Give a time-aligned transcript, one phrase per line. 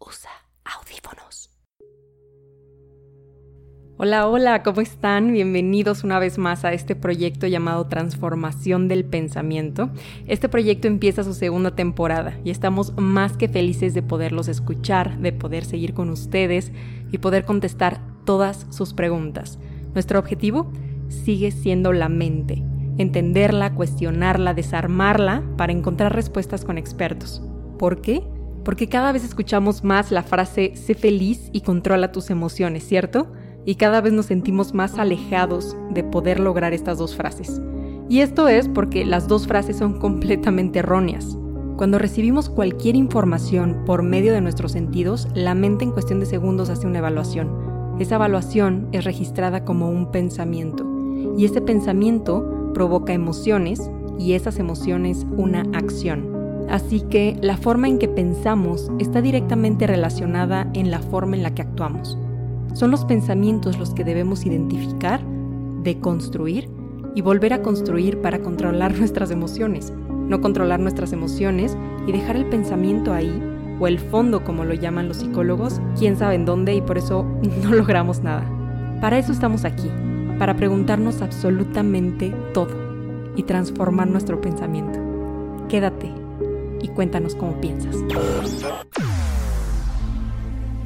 [0.00, 0.30] Usa
[0.64, 1.50] audífonos.
[3.98, 5.30] Hola, hola, ¿cómo están?
[5.30, 9.90] Bienvenidos una vez más a este proyecto llamado Transformación del Pensamiento.
[10.26, 15.34] Este proyecto empieza su segunda temporada y estamos más que felices de poderlos escuchar, de
[15.34, 16.72] poder seguir con ustedes
[17.12, 19.58] y poder contestar todas sus preguntas.
[19.92, 20.72] Nuestro objetivo
[21.08, 22.62] sigue siendo la mente,
[22.96, 27.42] entenderla, cuestionarla, desarmarla para encontrar respuestas con expertos.
[27.78, 28.22] ¿Por qué?
[28.64, 33.32] Porque cada vez escuchamos más la frase sé feliz y controla tus emociones, ¿cierto?
[33.64, 37.60] Y cada vez nos sentimos más alejados de poder lograr estas dos frases.
[38.08, 41.36] Y esto es porque las dos frases son completamente erróneas.
[41.76, 46.68] Cuando recibimos cualquier información por medio de nuestros sentidos, la mente en cuestión de segundos
[46.68, 47.96] hace una evaluación.
[47.98, 50.86] Esa evaluación es registrada como un pensamiento
[51.36, 56.39] y ese pensamiento provoca emociones y esas emociones una acción.
[56.70, 61.52] Así que la forma en que pensamos está directamente relacionada en la forma en la
[61.52, 62.16] que actuamos.
[62.74, 65.20] Son los pensamientos los que debemos identificar,
[65.82, 66.70] deconstruir
[67.16, 69.92] y volver a construir para controlar nuestras emociones,
[70.28, 73.42] no controlar nuestras emociones y dejar el pensamiento ahí
[73.80, 77.26] o el fondo como lo llaman los psicólogos, quién sabe en dónde y por eso
[77.64, 78.44] no logramos nada.
[79.00, 79.90] Para eso estamos aquí,
[80.38, 82.70] para preguntarnos absolutamente todo
[83.34, 85.00] y transformar nuestro pensamiento.
[85.68, 86.19] Quédate
[86.82, 87.96] y cuéntanos cómo piensas.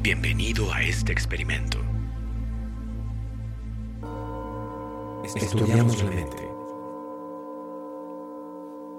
[0.01, 1.79] Bienvenido a este experimento.
[5.35, 6.47] Estudiamos la mente.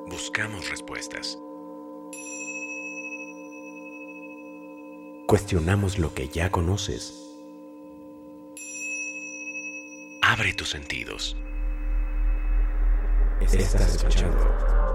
[0.08, 1.38] Buscamos respuestas.
[5.26, 7.22] Cuestionamos lo que ya conoces.
[10.22, 11.36] Abre tus sentidos.
[13.40, 14.85] Estás escuchando.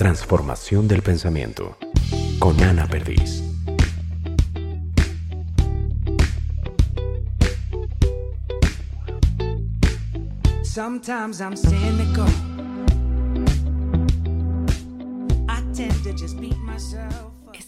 [0.00, 1.76] Transformación del pensamiento
[2.38, 3.42] con Ana Perdiz.
[10.62, 12.49] Sometimes I'm.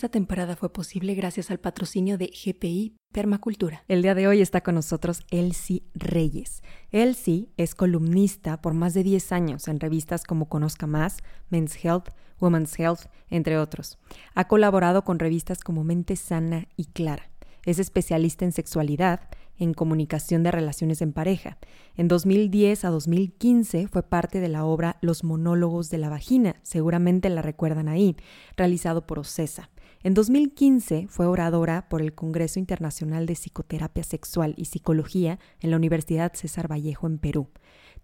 [0.02, 3.84] Esta temporada fue posible gracias al patrocinio de GPI Permacultura.
[3.86, 6.64] El día de hoy está con nosotros Elsie Reyes.
[6.90, 11.18] Elsie es columnista por más de 10 años en revistas como Conozca Más,
[11.50, 12.08] Men's Health,
[12.40, 14.00] Women's Health, entre otros.
[14.34, 17.30] Ha colaborado con revistas como Mente Sana y Clara.
[17.64, 19.20] Es especialista en sexualidad,
[19.56, 21.58] en comunicación de relaciones en pareja.
[21.94, 27.28] En 2010 a 2015 fue parte de la obra Los monólogos de la vagina, seguramente
[27.28, 28.16] la recuerdan ahí,
[28.56, 29.70] realizado por Ocesa.
[30.04, 35.76] En 2015 fue oradora por el Congreso Internacional de Psicoterapia Sexual y Psicología en la
[35.76, 37.50] Universidad César Vallejo en Perú.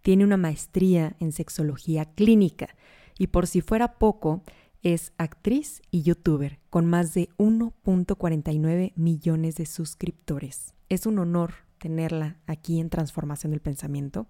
[0.03, 2.77] Tiene una maestría en sexología clínica
[3.19, 4.45] y por si fuera poco,
[4.85, 10.75] es actriz y youtuber con más de 1.49 millones de suscriptores.
[10.89, 14.29] Es un honor tenerla aquí en Transformación del Pensamiento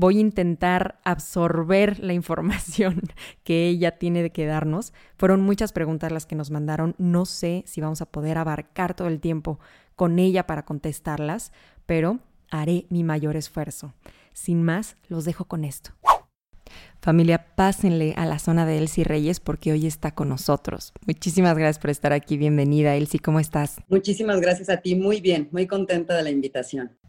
[0.00, 3.02] voy a intentar absorber la información
[3.44, 4.92] que ella tiene que darnos.
[5.16, 6.94] Fueron muchas preguntas las que nos mandaron.
[6.98, 9.60] No sé si vamos a poder abarcar todo el tiempo
[9.96, 11.52] con ella para contestarlas,
[11.84, 12.18] pero
[12.50, 13.92] haré mi mayor esfuerzo.
[14.32, 15.90] Sin más, los dejo con esto.
[17.02, 20.92] Familia, pásenle a la zona de Elsie Reyes porque hoy está con nosotros.
[21.06, 22.38] Muchísimas gracias por estar aquí.
[22.38, 23.20] Bienvenida, Elsie.
[23.20, 23.80] ¿Cómo estás?
[23.88, 24.94] Muchísimas gracias a ti.
[24.94, 26.99] Muy bien, muy contenta de la invitación.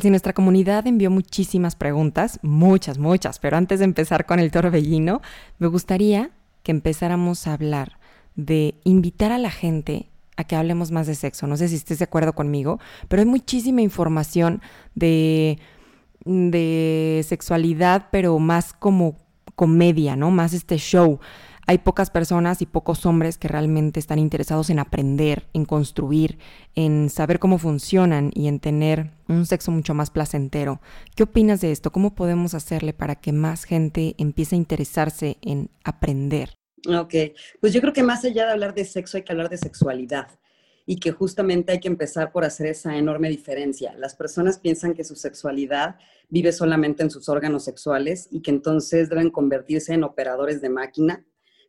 [0.00, 5.22] Si nuestra comunidad envió muchísimas preguntas, muchas, muchas, pero antes de empezar con el torbellino,
[5.58, 6.30] me gustaría
[6.62, 7.98] que empezáramos a hablar
[8.36, 11.46] de invitar a la gente a que hablemos más de sexo.
[11.46, 14.62] No sé si estés de acuerdo conmigo, pero hay muchísima información
[14.94, 15.58] de
[16.28, 19.16] de sexualidad, pero más como
[19.54, 20.30] comedia, ¿no?
[20.30, 21.20] Más este show.
[21.70, 26.38] Hay pocas personas y pocos hombres que realmente están interesados en aprender, en construir,
[26.74, 30.80] en saber cómo funcionan y en tener un sexo mucho más placentero.
[31.14, 31.92] ¿Qué opinas de esto?
[31.92, 36.54] ¿Cómo podemos hacerle para que más gente empiece a interesarse en aprender?
[36.88, 37.14] Ok,
[37.60, 40.28] pues yo creo que más allá de hablar de sexo hay que hablar de sexualidad
[40.86, 43.92] y que justamente hay que empezar por hacer esa enorme diferencia.
[43.92, 45.96] Las personas piensan que su sexualidad
[46.30, 51.26] vive solamente en sus órganos sexuales y que entonces deben convertirse en operadores de máquina,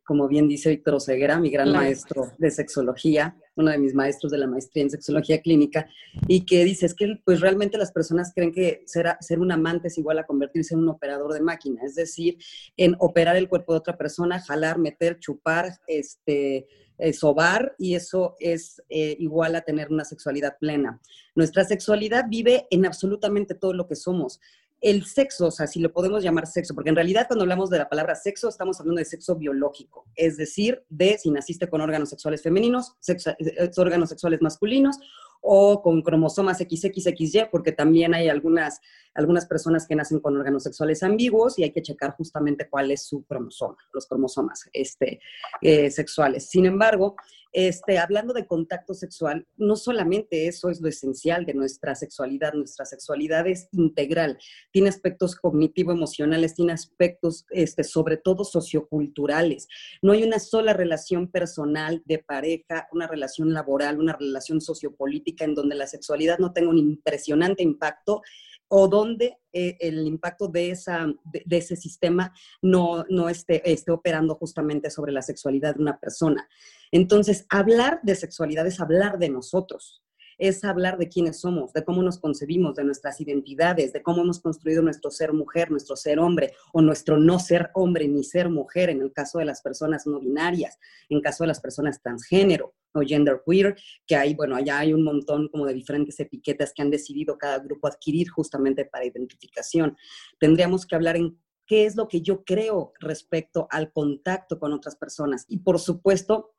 [0.10, 4.40] como bien dice Víctor Oseguera, mi gran maestro de sexología, uno de mis maestros de
[4.40, 5.88] la maestría en sexología clínica,
[6.28, 9.90] y que dice, es que pues realmente las personas creen que ser, ser un amante
[9.90, 12.40] es igual a convertirse en un operador de máquina, es decir,
[12.76, 16.66] en operar el cuerpo de otra persona, jalar, meter, chupar, este,
[16.98, 21.00] eh, sobar y eso es eh, igual a tener una sexualidad plena.
[21.36, 24.42] Nuestra sexualidad vive en absolutamente todo lo que somos.
[24.82, 27.78] El sexo, o sea, si lo podemos llamar sexo, porque en realidad cuando hablamos de
[27.80, 32.10] la palabra sexo estamos hablando de sexo biológico, es decir, de si naciste con órganos
[32.10, 34.98] sexuales femeninos, eh, órganos sexuales masculinos
[35.42, 38.82] o con cromosomas XXXY, porque también hay algunas,
[39.14, 43.06] algunas personas que nacen con órganos sexuales ambiguos y hay que checar justamente cuál es
[43.06, 45.20] su cromosoma, los cromosomas este,
[45.62, 46.50] eh, sexuales.
[46.50, 47.16] Sin embargo,
[47.52, 52.86] este, hablando de contacto sexual, no solamente eso es lo esencial de nuestra sexualidad, nuestra
[52.86, 54.38] sexualidad es integral,
[54.72, 59.68] tiene aspectos cognitivo-emocionales, tiene aspectos este, sobre todo socioculturales.
[60.02, 65.56] No hay una sola relación personal de pareja, una relación laboral, una relación sociopolítica en
[65.56, 68.22] donde la sexualidad no tenga un impresionante impacto
[68.70, 74.36] o donde eh, el impacto de, esa, de, ese sistema no, no esté, esté, operando
[74.36, 76.48] justamente sobre la sexualidad de una persona.
[76.92, 80.04] Entonces, hablar de sexualidad es hablar de nosotros,
[80.38, 84.40] es hablar de quiénes somos, de cómo nos concebimos, de nuestras identidades, de cómo hemos
[84.40, 88.90] construido nuestro ser mujer, nuestro ser hombre o nuestro no ser hombre ni ser mujer
[88.90, 90.78] en el caso de las personas no binarias,
[91.10, 93.76] en caso de las personas transgénero o genderqueer,
[94.06, 97.60] que hay, bueno, allá hay un montón como de diferentes etiquetas que han decidido cada
[97.60, 99.96] grupo adquirir justamente para identificación.
[100.40, 104.96] Tendríamos que hablar en qué es lo que yo creo respecto al contacto con otras
[104.96, 106.56] personas y por supuesto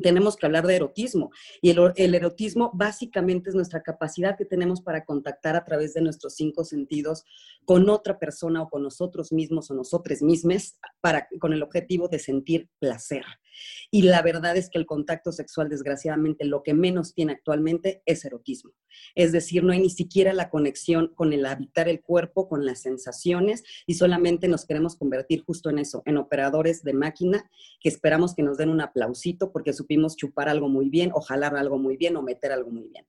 [0.00, 1.30] tenemos que hablar de erotismo.
[1.60, 6.34] Y el, erotismo básicamente es nuestra capacidad que tenemos para contactar a través de nuestros
[6.34, 7.24] cinco sentidos
[7.64, 12.18] con otra persona o con nosotros mismos o nosotros mismas para, con el objetivo de
[12.18, 13.24] sentir placer.
[13.90, 18.24] Y la verdad es que el contacto sexual, desgraciadamente, lo que menos tiene actualmente es
[18.24, 18.72] erotismo.
[19.14, 22.80] Es decir, no hay ni siquiera la conexión con el habitar el cuerpo, con las
[22.80, 28.34] sensaciones, y solamente nos queremos convertir justo en eso, en operadores de máquina que esperamos
[28.34, 31.96] que nos den un aplausito porque supimos chupar algo muy bien, o jalar algo muy
[31.96, 33.06] bien, o meter algo muy bien.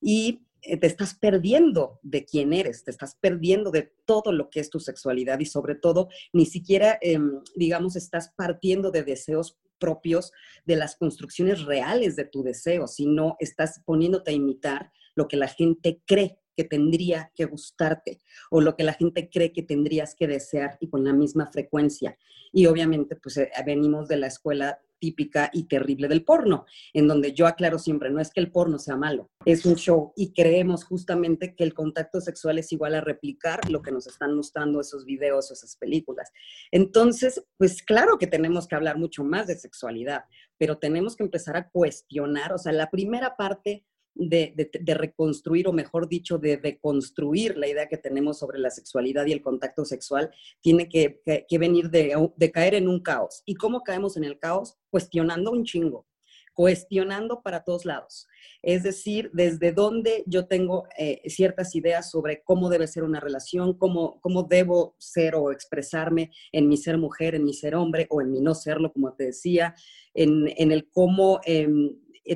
[0.00, 4.60] Y eh, te estás perdiendo de quién eres, te estás perdiendo de todo lo que
[4.60, 10.30] es tu sexualidad y sobre todo ni siquiera, em, digamos, estás partiendo de deseos propios
[10.64, 15.48] de las construcciones reales de tu deseo, sino estás poniéndote a imitar lo que la
[15.48, 20.28] gente cree que tendría que gustarte o lo que la gente cree que tendrías que
[20.28, 22.16] desear y con la misma frecuencia.
[22.52, 27.32] Y obviamente, pues eh, venimos de la escuela típica y terrible del porno, en donde
[27.32, 30.84] yo aclaro siempre, no es que el porno sea malo, es un show y creemos
[30.84, 35.04] justamente que el contacto sexual es igual a replicar lo que nos están mostrando esos
[35.04, 36.30] videos o esas películas.
[36.70, 40.22] Entonces, pues claro que tenemos que hablar mucho más de sexualidad,
[40.56, 46.08] pero tenemos que empezar a cuestionar, o sea, la primera parte de, reconstruir, o mejor
[46.08, 50.30] dicho, de deconstruir la idea que tenemos sobre la sexualidad y el contacto sexual,
[50.60, 51.22] tiene que,
[51.58, 53.42] venir de, caer en un caos.
[53.46, 54.78] ¿Y cómo caemos en el caos?
[54.90, 56.06] Cuestionando un chingo,
[56.54, 58.26] cuestionando para todos lados.
[58.62, 63.76] Es decir, desde dónde yo tengo eh, ciertas ideas sobre cómo debe ser una relación,
[63.76, 68.20] cómo, cómo debo ser o expresarme en mi ser mujer, en mi ser hombre o
[68.20, 69.74] en mi no serlo, como te decía,
[70.14, 71.68] en, el cómo eh,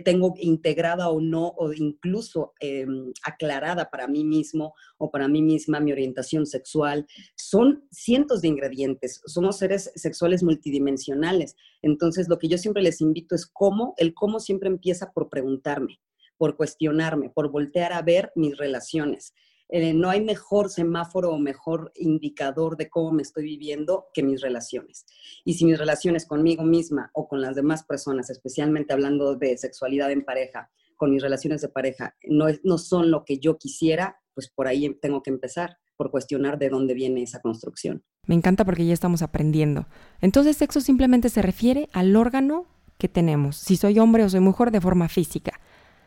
[0.04, 5.80] tengo integrada o no, o incluso em, aclarada para mí mismo o para mí misma
[5.80, 7.06] mi orientación sexual.
[7.36, 11.56] Son cientos de ingredientes, somos seres sexuales multidimensionales.
[11.82, 16.00] Entonces, lo que yo siempre les invito es cómo, el cómo siempre empieza por preguntarme,
[16.36, 19.34] por cuestionarme, por voltear a ver mis relaciones.
[19.68, 25.06] No hay mejor semáforo o mejor indicador de cómo me estoy viviendo que mis relaciones.
[25.44, 30.12] Y si mis relaciones conmigo misma o con las demás personas, especialmente hablando de sexualidad
[30.12, 34.48] en pareja, con mis relaciones de pareja, no, no son lo que yo quisiera, pues
[34.48, 38.04] por ahí tengo que empezar, por cuestionar de dónde viene esa construcción.
[38.26, 39.86] Me encanta porque ya estamos aprendiendo.
[40.20, 42.66] Entonces, sexo simplemente se refiere al órgano
[42.98, 45.60] que tenemos, si soy hombre o soy mujer de forma física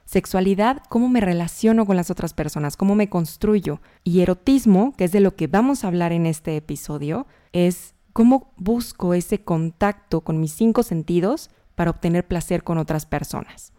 [0.09, 3.79] sexualidad, cómo me relaciono con las otras personas, cómo me construyo.
[4.03, 8.51] Y erotismo, que es de lo que vamos a hablar en este episodio, es cómo
[8.57, 13.71] busco ese contacto con mis cinco sentidos para obtener placer con otras personas.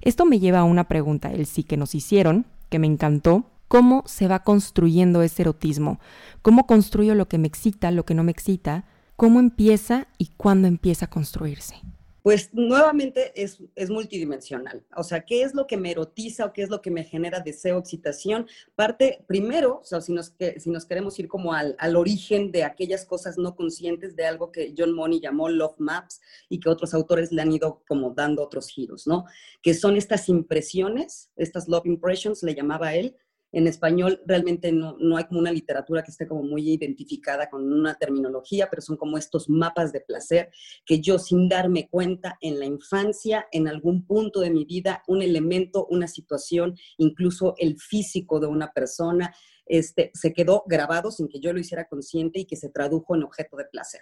[0.00, 3.44] Esto me lleva a una pregunta, el sí que nos hicieron, que me encantó.
[3.68, 6.00] ¿Cómo se va construyendo ese erotismo?
[6.42, 8.84] ¿Cómo construyo lo que me excita, lo que no me excita?
[9.14, 11.76] ¿Cómo empieza y cuándo empieza a construirse?
[12.28, 13.58] Pues nuevamente es,
[13.88, 14.84] multidimensional.
[14.94, 17.40] O sea, ¿qué es lo que me erotiza o qué es lo que me genera
[17.40, 18.46] deseo, excitación?
[18.74, 22.64] Parte, primero, o sea, si nos, si nos queremos ir como al, al, origen de
[22.64, 26.20] aquellas cosas no conscientes de algo que John Money llamó love maps
[26.50, 29.24] y que otros autores le han ido como dando otros giros, ¿no?
[29.62, 33.16] Que son estas impresiones, estas love impressions, le llamaba él,
[33.52, 37.72] En español realmente no, no, hay como una literatura que esté como muy identificada con
[37.72, 40.50] una terminología, pero son como estos mapas de placer
[40.84, 45.22] que yo sin darme cuenta en la infancia, en algún punto de mi vida, un
[45.22, 49.34] elemento, una situación, incluso el físico de una persona,
[49.66, 53.22] este, se quedó grabado sin que yo lo hiciera consciente y que se tradujo en
[53.22, 54.00] objeto de placer.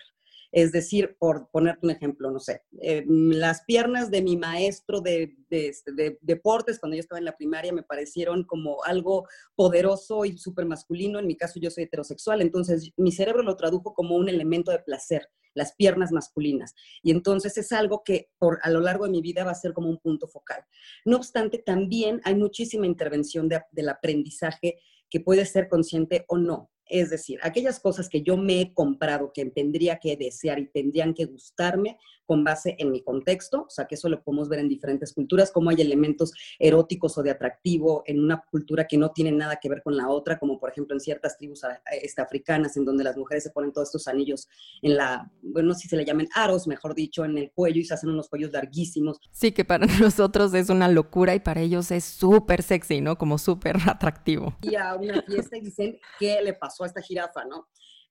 [0.53, 5.93] Es decir, por ponerte un ejemplo, no sé, eh, las piernas de mi maestro este,
[5.93, 10.67] de, deportes cuando yo estaba en la primaria me parecieron como algo poderoso y súper
[10.67, 11.19] masculino.
[11.19, 14.79] En mi caso yo soy heterosexual, entonces mi cerebro lo tradujo como un elemento de
[14.79, 16.75] placer, las piernas masculinas.
[17.03, 19.73] Y entonces es algo que por, a lo largo de mi vida va a ser
[19.73, 20.65] como un punto focal.
[21.05, 24.79] No obstante, también hay muchísima intervención del aprendizaje
[25.11, 26.71] que puede ser consciente o no.
[26.88, 31.14] Es decir, aquellas cosas que yo me he comprado, que tendría que desear y tendrían
[31.14, 34.68] que gustarme con base en mi contexto, o sea, que eso lo podemos ver en
[34.68, 39.33] diferentes culturas, como hay elementos eróticos o de atractivo en una cultura que no tiene
[39.33, 42.85] nada que ver con la otra, como por ejemplo en ciertas tribus este, africanas, en
[42.85, 44.49] donde las mujeres se ponen todos estos anillos
[44.83, 47.95] en la, bueno, si se le llaman aros, mejor dicho, en el cuello y se
[47.95, 49.18] hacen unos cuellos larguísimos.
[49.33, 53.18] Sí, que para nosotros es una locura y para ellos es súper sexy, ¿no?
[53.18, 54.56] Como súper atractivo.
[54.62, 56.76] Y a una fiesta y dicen, ¿qué le pasó?
[56.85, 57.68] a esta jirafa, ¿no?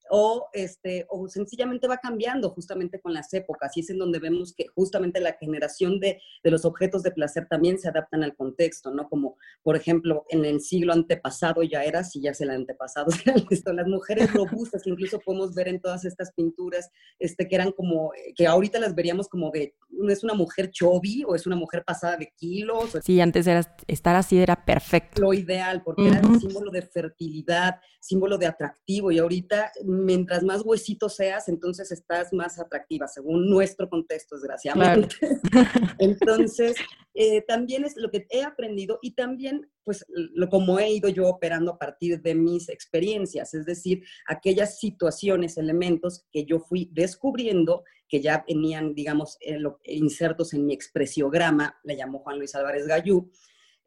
[0.10, 4.54] O, este, o sencillamente va cambiando justamente con las épocas y es en donde vemos
[4.54, 8.92] que justamente la generación de, de, los objetos de placer también se adaptan al contexto,
[8.92, 9.10] ¿no?
[9.10, 13.08] Como, por ejemplo, en el siglo antepasado ya era, si ya es el antepasado,
[13.76, 18.12] las mujeres robustas que incluso podemos ver en todas estas pinturas, este, que eran como,
[18.36, 19.76] que ahorita las veríamos como de,
[20.10, 22.98] ¿es una mujer chovi o es una mujer pasada de kilos?
[23.04, 25.22] Sí, antes era, estar así era perfecto.
[25.22, 29.72] Lo ideal, porque era símbolo de fertilidad, símbolo de atractivo y ahorita
[30.04, 35.16] mientras más huesito seas, entonces estás más atractiva, según nuestro contexto, desgraciadamente.
[36.00, 36.76] entonces,
[37.14, 41.28] eh, también es lo que he aprendido y también, pues, lo, como he ido yo
[41.28, 47.84] operando a partir de mis experiencias, es decir, aquellas situaciones, elementos que yo fui descubriendo
[48.08, 53.32] que ya venían, digamos, eh, insertos en mi expresiograma, le llamó Juan Luis Álvarez Gallú,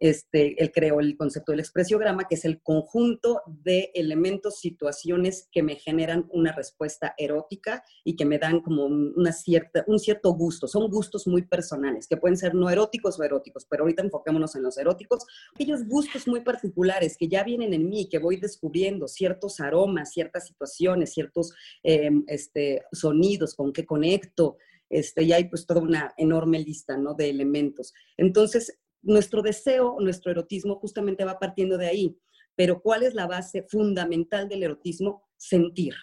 [0.00, 5.62] este, él creó el concepto del expresiograma, que es el conjunto de elementos, situaciones que
[5.62, 10.68] me generan una respuesta erótica y que me dan como una cierta, un cierto gusto.
[10.68, 14.62] Son gustos muy personales, que pueden ser no eróticos o eróticos, pero ahorita enfoquémonos en
[14.62, 15.24] los eróticos.
[15.54, 20.46] Aquellos gustos muy particulares que ya vienen en mí, que voy descubriendo, ciertos aromas, ciertas
[20.46, 21.52] situaciones, ciertos
[21.82, 24.56] em, este, sonidos con que conecto,
[24.90, 27.14] este, y hay pues toda una enorme lista, ¿no?
[27.14, 27.92] De elementos.
[28.16, 28.78] Entonces,
[29.08, 32.18] nuestro deseo, nuestro erotismo justamente va partiendo de ahí.
[32.54, 35.28] Pero ¿cuál es la base fundamental del erotismo?
[35.36, 35.94] Sentir.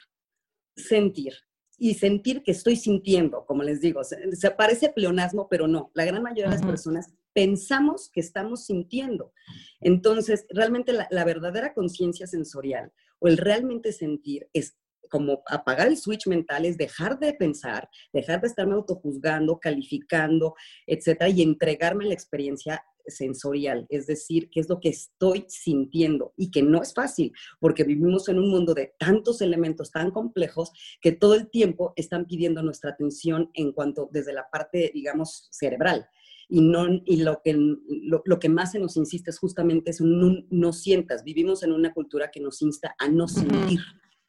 [0.75, 1.33] Sentir.
[1.77, 4.01] Y sentir que estoy sintiendo, como les digo.
[4.03, 5.91] Se, parece pleonasmo, pero no.
[5.93, 9.33] La gran mayoría de las personas pensamos que estamos sintiendo.
[9.81, 14.77] Entonces, realmente la, la verdadera conciencia sensorial o el realmente sentir es
[15.09, 20.55] como apagar el switch mental es dejar de pensar, dejar de estarme autojuzgando, calificando,
[20.87, 26.51] etcétera, y entregarme la experiencia sensorial, es decir, qué es lo que estoy sintiendo y
[26.51, 30.71] que no es fácil, porque vivimos en un mundo de tantos elementos tan complejos
[31.01, 36.07] que todo el tiempo están pidiendo nuestra atención en cuanto desde la parte, digamos, cerebral.
[36.47, 40.43] Y, no, y lo, que, lo, que más se nos insiste es justamente eso, no,
[40.51, 41.23] no, sientas.
[41.23, 43.79] Vivimos en una cultura que nos insta a no sentir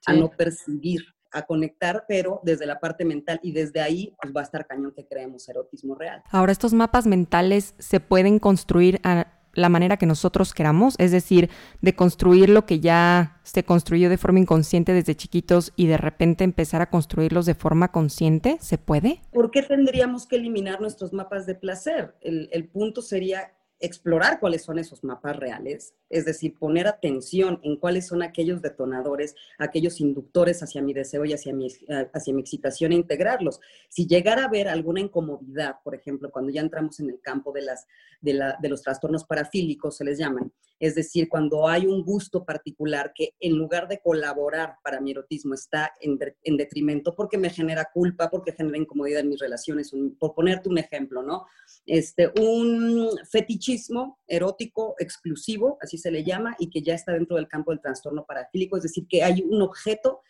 [0.06, 1.04] a no percibir,
[1.38, 4.92] a conectar, pero desde la parte mental y desde ahí pues va a estar cañón
[4.92, 6.22] que creemos erotismo real.
[6.30, 11.50] Ahora, estos mapas mentales se pueden construir a la manera que nosotros queramos, es decir,
[11.80, 16.44] de construir lo que ya se construyó de forma inconsciente desde chiquitos y de repente
[16.44, 19.22] empezar a construirlos de forma consciente, ¿se puede?
[19.32, 22.14] ¿Por qué tendríamos que eliminar nuestros mapas de placer?
[22.20, 27.76] El, el punto sería explorar cuáles son esos mapas reales, es decir, poner atención en
[27.76, 31.68] cuáles son aquellos detonadores, aquellos inductores hacia mi deseo y hacia mi,
[32.12, 33.60] hacia mi excitación e integrarlos.
[33.88, 37.62] Si llegara a haber alguna incomodidad, por ejemplo, cuando ya entramos en el campo de,
[37.62, 37.86] las,
[38.20, 42.44] de, la, de los trastornos parafílicos, se les llaman, es decir, cuando hay un gusto
[42.44, 47.50] particular que en lugar de colaborar para mi erotismo está en, en detrimento porque me
[47.50, 51.46] genera culpa, porque genera incomodidad en mis relaciones, por ponerte un ejemplo, ¿no?
[51.86, 57.48] Este, un fetichismo erótico exclusivo, así se le llama, y que ya está dentro del
[57.48, 60.20] campo del trastorno parafílico, es decir, que hay un objeto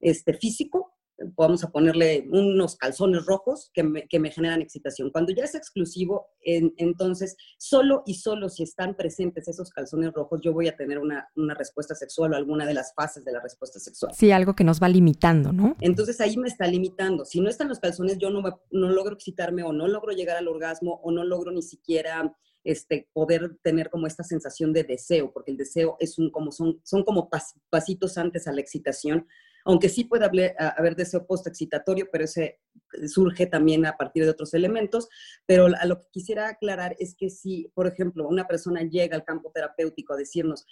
[0.00, 0.95] este, físico
[1.36, 5.10] vamos a ponerle unos calzones rojos que me, que me generan excitación.
[5.10, 10.52] Cuando ya es exclusivo, entonces solo y solo si están presentes esos calzones rojos, yo
[10.52, 13.78] voy a tener una, una, respuesta sexual o alguna de las fases de la respuesta
[13.78, 14.12] sexual.
[14.14, 15.76] Sí, algo que nos va limitando, ¿no?
[15.80, 17.24] Entonces ahí me está limitando.
[17.24, 20.48] Si no están los calzones, yo no, no logro excitarme o no logro llegar al
[20.48, 25.52] orgasmo o no logro ni siquiera este, poder tener como esta sensación de deseo, porque
[25.52, 27.30] el deseo es un, como son, son como
[27.70, 29.26] pasitos antes a la excitación,
[29.66, 32.60] aunque sí puede haber, deseo post-excitatorio, pero ese
[33.08, 35.08] surge también a partir de otros elementos.
[35.44, 39.24] Pero a lo que quisiera aclarar es que si, por ejemplo, una persona llega al
[39.24, 40.66] campo terapéutico a decirnos,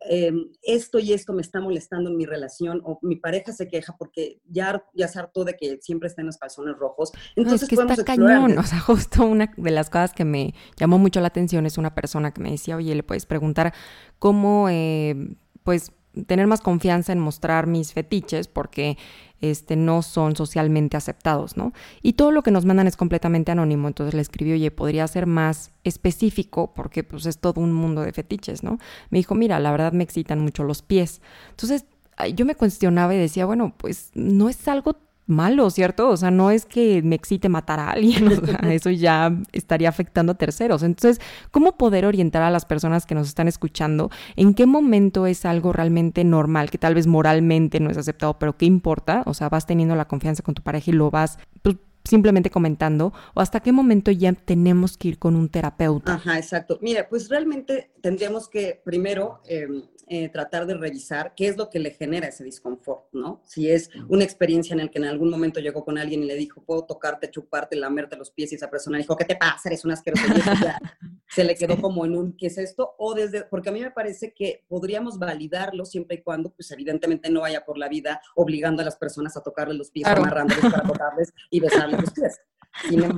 [0.00, 3.94] em, esto y esto me está molestando en mi relación o mi pareja se queja
[3.96, 7.12] porque ya, ya se hartó de que siempre está en los calzones rojos.
[7.36, 8.58] Entonces, es que está cañón.
[8.58, 11.94] O sea, justo una de las cosas que me llamó mucho la atención es una
[11.94, 13.72] persona que me decía, oye, le puedes preguntar
[14.18, 15.92] cómo, eh, pues,
[16.26, 18.98] tener más confianza en mostrar mis fetiches porque
[19.40, 21.72] este, no son socialmente aceptados, ¿no?
[22.02, 25.26] Y todo lo que nos mandan es completamente anónimo, entonces le escribí, oye, podría ser
[25.26, 28.78] más específico porque pues es todo un mundo de fetiches, ¿no?
[29.10, 31.20] Me dijo, mira, la verdad me excitan mucho los pies.
[31.50, 31.86] Entonces
[32.34, 34.96] yo me cuestionaba y decía, bueno, pues no es algo
[35.30, 36.08] malo, ¿cierto?
[36.08, 39.88] O sea, no es que me excite matar a alguien, o sea, eso ya estaría
[39.88, 40.82] afectando a terceros.
[40.82, 41.20] Entonces,
[41.50, 45.72] ¿cómo poder orientar a las personas que nos están escuchando en qué momento es algo
[45.72, 49.22] realmente normal, que tal vez moralmente no es aceptado, pero qué importa?
[49.26, 53.12] O sea, vas teniendo la confianza con tu pareja y lo vas pues, simplemente comentando,
[53.34, 56.14] o hasta qué momento ya tenemos que ir con un terapeuta.
[56.14, 56.78] Ajá, exacto.
[56.80, 61.78] Mira, pues realmente tendríamos que primero em, eh, tratar de revisar qué es lo que
[61.78, 63.40] le genera ese disconfort, ¿no?
[63.44, 66.34] Si es una experiencia en la que en algún momento llegó con alguien y le
[66.34, 69.68] dijo, puedo tocarte, chuparte, lamerte los pies y esa persona dijo, ¿qué te pasa?
[69.68, 70.26] Eres una asquerosa.
[71.28, 72.96] se le quedó como en un, ¿qué es esto?
[72.98, 77.30] O desde, porque a mí me parece que podríamos validarlo siempre y cuando, pues evidentemente
[77.30, 80.82] no vaya por la vida obligando a las personas a tocarle los pies, amarrándoles para
[80.88, 82.40] tocarles y besarles los pies.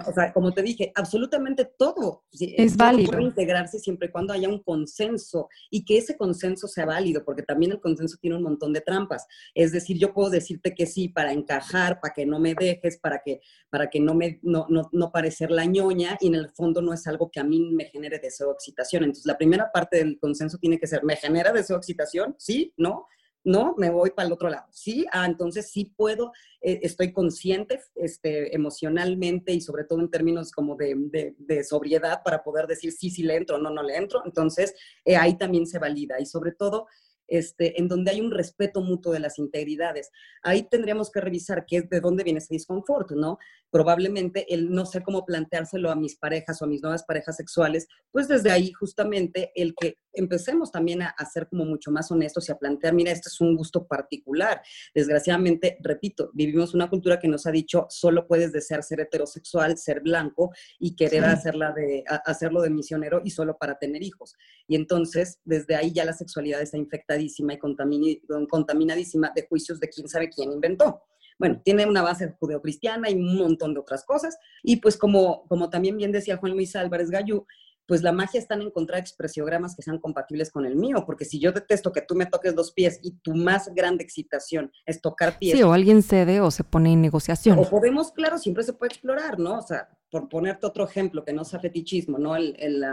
[0.06, 3.12] O sea, como te dije, absolutamente todo es válido.
[3.12, 7.42] Puede integrarse siempre y cuando haya un consenso y que ese consenso sea válido, porque
[7.42, 9.26] también el consenso tiene un montón de trampas.
[9.54, 13.22] Es decir, yo puedo decirte que sí para encajar, para que no me dejes, para
[13.24, 13.40] que,
[13.70, 16.92] para que no me no, no, no parecer la ñoña y en el fondo no
[16.92, 19.04] es algo que a mí me genere deseo o excitación.
[19.04, 22.34] Entonces, la primera parte del consenso tiene que ser, ¿me genera deseo o excitación?
[22.38, 22.72] ¿Sí?
[22.76, 23.06] ¿No?
[23.44, 23.74] ¿No?
[23.76, 24.66] Me voy para el otro lado.
[24.70, 30.52] Sí, ah, entonces sí puedo, eh, estoy consciente este, emocionalmente y sobre todo en términos
[30.52, 30.94] como de,
[31.38, 34.22] de, sobriedad para poder decir sí, sí le entro, no, no le entro.
[34.24, 36.86] Entonces eh, ahí también se valida y sobre todo
[37.32, 40.10] este, en donde hay un respeto mutuo de las integridades.
[40.42, 43.38] Ahí tendríamos que revisar qué de dónde viene ese disconfort, ¿no?
[43.70, 47.88] Probablemente el no sé cómo planteárselo a mis parejas o a mis nuevas parejas sexuales,
[48.10, 52.52] pues desde ahí justamente el que empecemos también a, ser como mucho más honestos y
[52.52, 54.62] a plantear, mira, este es un gusto particular.
[54.94, 60.00] Desgraciadamente, repito, vivimos una cultura que nos ha dicho, solo puedes desear ser heterosexual, ser
[60.00, 64.36] blanco y querer hacerla de, hacerlo de misionero y solo para tener hijos.
[64.66, 67.28] Y entonces, desde ahí ya la sexualidad está infectada y
[68.48, 71.02] contaminadísima de juicios de quién sabe quién inventó.
[71.38, 74.38] Bueno, tiene una base judeocristiana y un montón de otras cosas.
[74.62, 77.46] Y pues como, como también bien decía Juan Luis Álvarez Gallú,
[77.86, 81.40] pues la magia está en encontrar expresiogramas que sean compatibles con el mío, porque si
[81.40, 85.38] yo detesto que tú me toques dos pies y tu más grande excitación es tocar
[85.38, 85.56] pies.
[85.56, 87.58] Sí, o alguien cede o se pone en negociación.
[87.58, 89.58] O podemos, claro, siempre se puede explorar, ¿no?
[89.58, 92.36] O sea, por ponerte otro ejemplo que no sea fetichismo, ¿no?
[92.36, 92.84] El, el,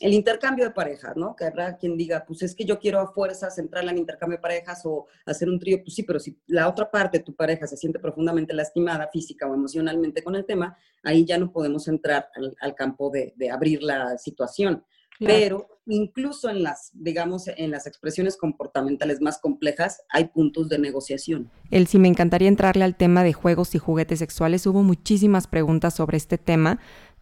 [0.00, 1.34] el intercambio de parejas, ¿no?
[1.34, 4.42] Que habrá quien diga, pues es que yo quiero a fuerzas entrar en intercambio de
[4.42, 7.78] parejas o hacer un trío, pues sí, pero si la otra parte, tu pareja, se
[7.78, 12.28] siente profundamente lastimada física o emocionalmente con el tema, ahí ya no podemos entrar
[12.60, 14.84] al, campo de, de, abrir la situación.
[15.18, 21.50] Pero incluso en las, digamos, en las expresiones comportamentales más complejas hay puntos de negociación.
[21.70, 25.94] El si me encantaría entrarle al tema de juegos y juguetes sexuales, hubo muchísimas preguntas
[25.94, 26.78] sobre este tema.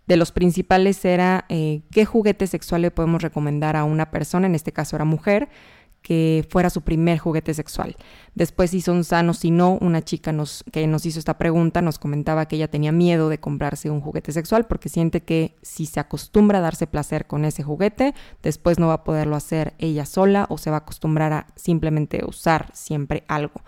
[0.06, 4.54] De los principales era eh, qué juguete sexual le podemos recomendar a una persona, en
[4.54, 5.48] este caso era mujer,
[6.06, 7.96] que fuera su primer juguete sexual.
[8.36, 11.98] Después, si son sanos, si no, una chica nos, que nos hizo esta pregunta nos
[11.98, 15.98] comentaba que ella tenía miedo de comprarse un juguete sexual porque siente que si se
[15.98, 20.46] acostumbra a darse placer con ese juguete, después no va a poderlo hacer ella sola
[20.48, 23.62] o se va a acostumbrar a simplemente usar siempre algo.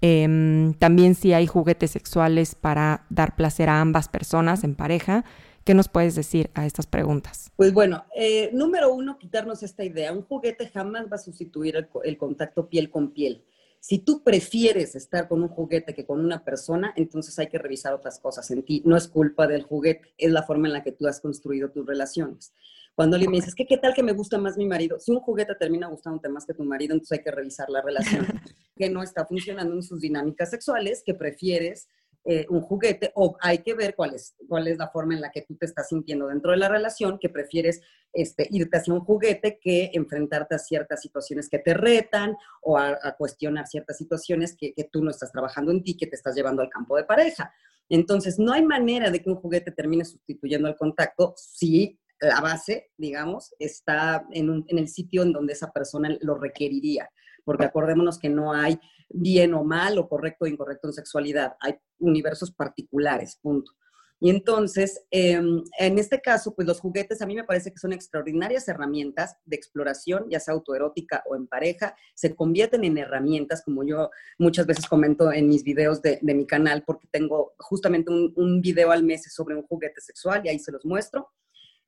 [0.00, 5.26] Em, también si hay juguetes sexuales para dar placer a ambas personas en pareja,
[5.64, 7.50] ¿Qué nos puedes decir a estas preguntas?
[7.56, 10.12] Pues bueno, eh, número uno, quitarnos esta idea.
[10.12, 13.42] Un juguete jamás va a sustituir el, contacto piel con piel.
[13.80, 17.94] Si tú prefieres estar con un juguete que con una persona, entonces hay que revisar
[17.94, 18.82] otras cosas en ti.
[18.84, 21.86] No es culpa del juguete, es la forma en la que tú has construido tus
[21.86, 22.52] relaciones.
[22.94, 25.00] Cuando le dices, ¿qué, ¿qué tal que me gusta más mi marido?
[25.00, 28.26] Si un juguete termina gustándote más que tu marido, entonces hay que revisar la relación
[28.76, 31.88] que no está funcionando en sus dinámicas sexuales, que prefieres
[32.26, 35.30] eh, un juguete o hay que ver cuál es, cuál es la forma en la
[35.30, 37.82] que tú te estás sintiendo dentro de la relación, que prefieres
[38.14, 43.14] este, irte hacia un juguete que enfrentarte a ciertas situaciones que te retan o a,
[43.18, 46.62] cuestionar ciertas situaciones que, que, tú no estás trabajando en ti, que te estás llevando
[46.62, 47.52] al campo de pareja.
[47.90, 52.90] Entonces, no hay manera de que un juguete termine sustituyendo al contacto si la base,
[52.96, 57.10] digamos, está en, en el sitio en donde esa persona lo requeriría.
[57.44, 58.78] Porque acordémonos que no hay
[59.08, 63.72] bien o mal o correcto o incorrecto en sexualidad, hay universos particulares, punto.
[64.20, 67.92] Y entonces, em, en este caso, pues los juguetes a mí me parece que son
[67.92, 73.84] extraordinarias herramientas de exploración, ya sea autoerótica o en pareja, se convierten en herramientas, como
[73.84, 78.62] yo muchas veces comento en mis videos de, mi canal, porque tengo justamente un, un,
[78.62, 81.28] video al mes sobre un juguete sexual y ahí se los muestro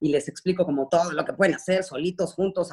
[0.00, 2.70] y les explico como todo lo que pueden hacer solitos, juntos,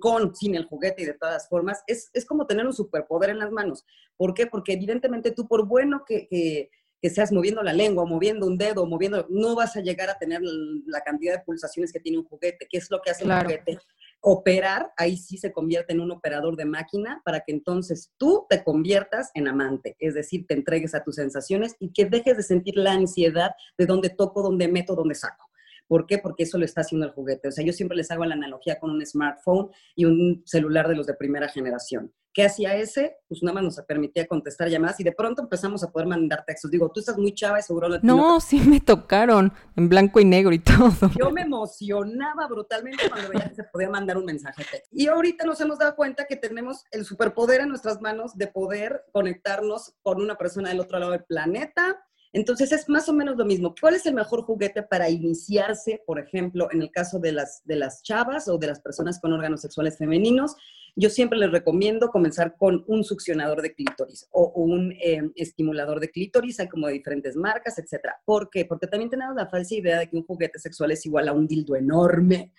[0.00, 1.82] con, sin el juguete y de todas formas.
[1.86, 3.84] Es, es como tener un superpoder en las manos.
[4.16, 4.46] ¿Por qué?
[4.46, 6.70] Porque evidentemente tú, por bueno que, que
[7.02, 10.40] que seas moviendo la lengua, moviendo un dedo, moviendo, no vas a llegar a tener
[10.86, 12.68] la cantidad de pulsaciones que tiene un juguete.
[12.70, 13.78] ¿Qué es lo que hace un juguete?
[14.20, 18.62] Operar, ahí sí se convierte en un operador de máquina para que entonces tú te
[18.62, 22.76] conviertas en amante, es decir, te entregues a tus sensaciones y que dejes de sentir
[22.76, 25.50] la ansiedad de dónde toco, dónde meto, dónde saco.
[25.86, 26.18] ¿Por qué?
[26.18, 27.48] Porque eso lo está haciendo el juguete.
[27.48, 30.96] O sea, yo siempre les hago la analogía con un smartphone y un celular de
[30.96, 32.12] los de primera generación.
[32.34, 33.18] ¿Qué hacía ese?
[33.28, 36.70] Pues nada más nos permitía contestar llamadas y de pronto empezamos a poder mandar textos.
[36.70, 40.24] Digo, tú estás muy chava y seguro lo No, sí me tocaron en blanco y
[40.24, 41.10] negro y todo.
[41.18, 44.64] Yo me emocionaba brutalmente cuando veía que se podía mandar un mensaje.
[44.90, 49.04] Y ahorita nos hemos dado cuenta que tenemos el superpoder en nuestras manos de poder
[49.12, 53.44] conectarnos con una persona del otro lado del planeta, entonces es más o menos lo
[53.44, 53.74] mismo.
[53.78, 57.76] ¿Cuál es el mejor juguete para iniciarse, por ejemplo, en el caso de las, de
[57.76, 60.56] las chavas o de las personas con órganos sexuales femeninos?
[60.94, 66.10] Yo siempre les recomiendo comenzar con un succionador de clítoris o un eh, estimulador de
[66.10, 68.20] clítoris, hay como de diferentes marcas, etcétera.
[68.26, 68.66] ¿Por qué?
[68.66, 71.46] Porque también tenemos la falsa idea de que un juguete sexual es igual a un
[71.46, 72.52] dildo enorme,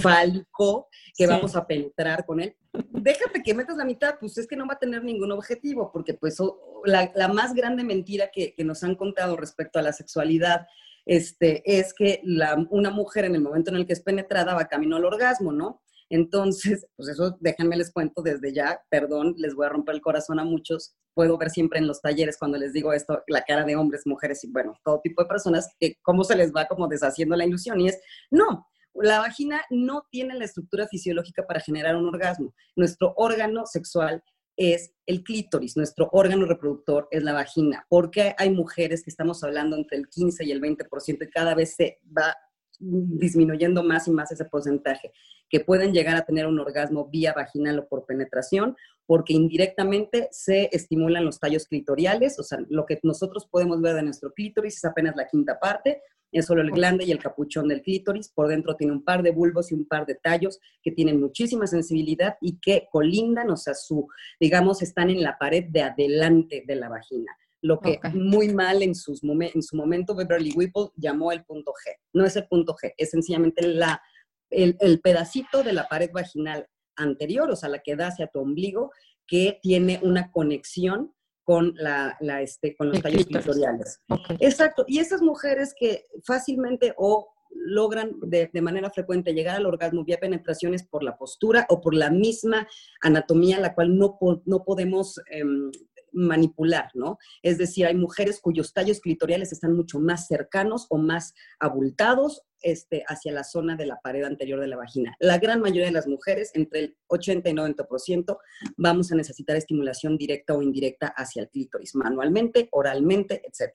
[0.00, 2.56] fálico, que vamos a penetrar con él.
[2.72, 6.14] Déjate que metas la mitad, pues es que no va a tener ningún objetivo, porque
[6.14, 6.38] pues
[6.84, 10.68] la, más grande mentira que, nos han contado respecto a la sexualidad
[11.04, 12.22] este, es que
[12.70, 15.81] una mujer en el momento en el que es penetrada va camino al orgasmo, ¿no?
[16.12, 20.38] Entonces, pues eso déjenme les cuento desde ya, perdón, les voy a romper el corazón
[20.38, 20.94] a muchos.
[21.14, 24.44] Puedo ver siempre en los talleres cuando les digo esto, la cara de hombres, mujeres
[24.44, 27.80] y bueno, todo tipo de personas, que cómo se les va como deshaciendo la ilusión.
[27.80, 27.98] Y es,
[28.30, 32.54] no, la vagina no tiene la estructura fisiológica para generar un orgasmo.
[32.76, 34.22] Nuestro órgano sexual
[34.58, 37.86] es el clítoris, nuestro órgano reproductor es la vagina.
[37.88, 41.74] porque hay mujeres que estamos hablando entre el 15 y el 20% y cada vez
[41.74, 42.36] se va
[42.82, 45.12] disminuyendo más y más ese porcentaje,
[45.48, 50.68] que pueden llegar a tener un orgasmo vía vaginal o por penetración, porque indirectamente se
[50.72, 54.84] estimulan los tallos clitoriales, o sea, lo que nosotros podemos ver de nuestro clítoris es
[54.84, 58.74] apenas la quinta parte, es solo el glande y el capuchón del clítoris, por dentro
[58.74, 62.58] tiene un par de bulbos y un par de tallos que tienen muchísima sensibilidad y
[62.58, 64.08] que colindan, o sea, su,
[64.40, 67.30] digamos, están en la pared de adelante de la vagina
[67.62, 71.96] lo que muy mal en, sus en su momento Beverly Whipple llamó el punto G.
[72.12, 74.02] No es el punto G, es sencillamente la,
[74.50, 78.90] el, pedacito de la pared vaginal anterior, o sea, la que da hacia tu ombligo,
[79.26, 84.00] que tiene una conexión con, la, la este, con los tallos clitoriales.
[84.40, 84.84] Exacto.
[84.88, 90.18] Y esas mujeres que fácilmente o logran de, de, manera frecuente llegar al orgasmo vía
[90.18, 92.66] penetraciones por la postura o por la misma
[93.00, 95.70] anatomía, la cual no, no podemos em,
[96.12, 97.18] manipular, ¿no?
[97.42, 103.04] Es decir, hay mujeres cuyos tallos clitoriales están mucho más cercanos o más abultados este,
[103.08, 105.16] hacia la zona de la pared anterior de la vagina.
[105.18, 108.38] La gran mayoría de las mujeres, entre el 80 y 90%,
[108.76, 113.72] vamos a necesitar estimulación directa o indirecta hacia el clítoris, manualmente, oralmente, etc.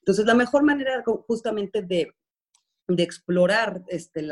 [0.00, 2.12] Entonces, la mejor manera justamente de
[2.88, 4.26] de explorar este,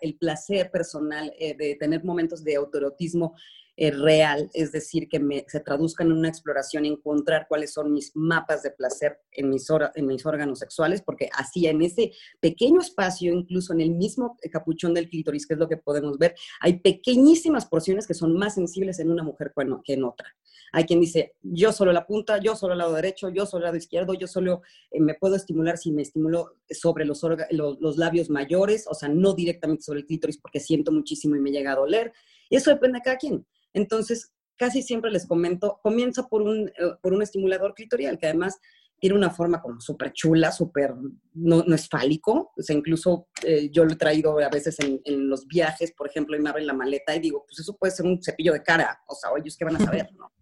[0.00, 3.34] el placer personal, eh, de tener momentos de autoerotismo
[3.80, 8.10] eh, real, es decir, que me, se traduzca en una exploración, encontrar cuáles son mis
[8.16, 12.10] mapas de placer en mis, en mis órganos sexuales, porque así en ese
[12.40, 16.34] pequeño espacio, incluso en el mismo capuchón del clítoris, que es lo que podemos ver,
[16.60, 19.52] hay pequeñísimas porciones que son más sensibles en una mujer
[19.84, 20.26] que en otra.
[20.72, 23.68] Hay quien dice, yo solo la punta, yo solo el lado derecho, yo solo el
[23.68, 28.28] lado izquierdo, yo solo eh, me puedo estimular si me estimulo sobre los, los, labios
[28.28, 31.76] mayores, o sea, no directamente sobre el clítoris porque siento muchísimo y me llega a
[31.76, 32.12] doler.
[32.50, 33.46] Eso depende de cada quien.
[33.72, 38.58] Entonces, casi siempre les comento, comienza por un, eh, por un estimulador clitorial, que además
[39.00, 40.92] tiene una forma como súper chula, súper,
[41.34, 45.00] no, no, es fálico, o sea, incluso eh, yo lo he traído a veces en,
[45.04, 47.92] en, los viajes, por ejemplo, y me abren la maleta y digo, pues eso puede
[47.92, 50.32] ser un cepillo de cara, o sea, ellos qué van a saber, ¿no?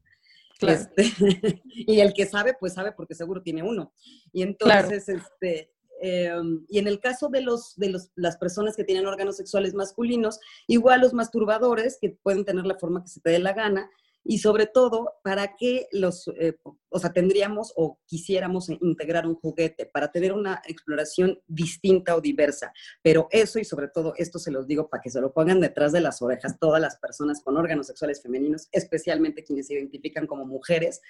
[0.60, 1.04] Este,
[1.66, 3.92] y el que sabe, pues sabe porque seguro tiene uno.
[4.32, 8.84] Y entonces, este, em, y en el caso de, los, de los, las personas que
[8.84, 13.30] tienen órganos sexuales masculinos, igual los masturbadores, que pueden tener la forma que se te
[13.30, 13.90] dé la gana,
[14.28, 19.86] y sobre todo, ¿para qué los, eh, o sea, tendríamos o quisiéramos integrar un juguete
[19.86, 22.72] para tener una exploración distinta o diversa?
[23.02, 25.92] Pero eso y sobre todo, esto se los digo para que se lo pongan detrás
[25.92, 30.44] de las orejas todas las personas con órganos sexuales femeninos, especialmente quienes se identifican como
[30.44, 31.00] mujeres,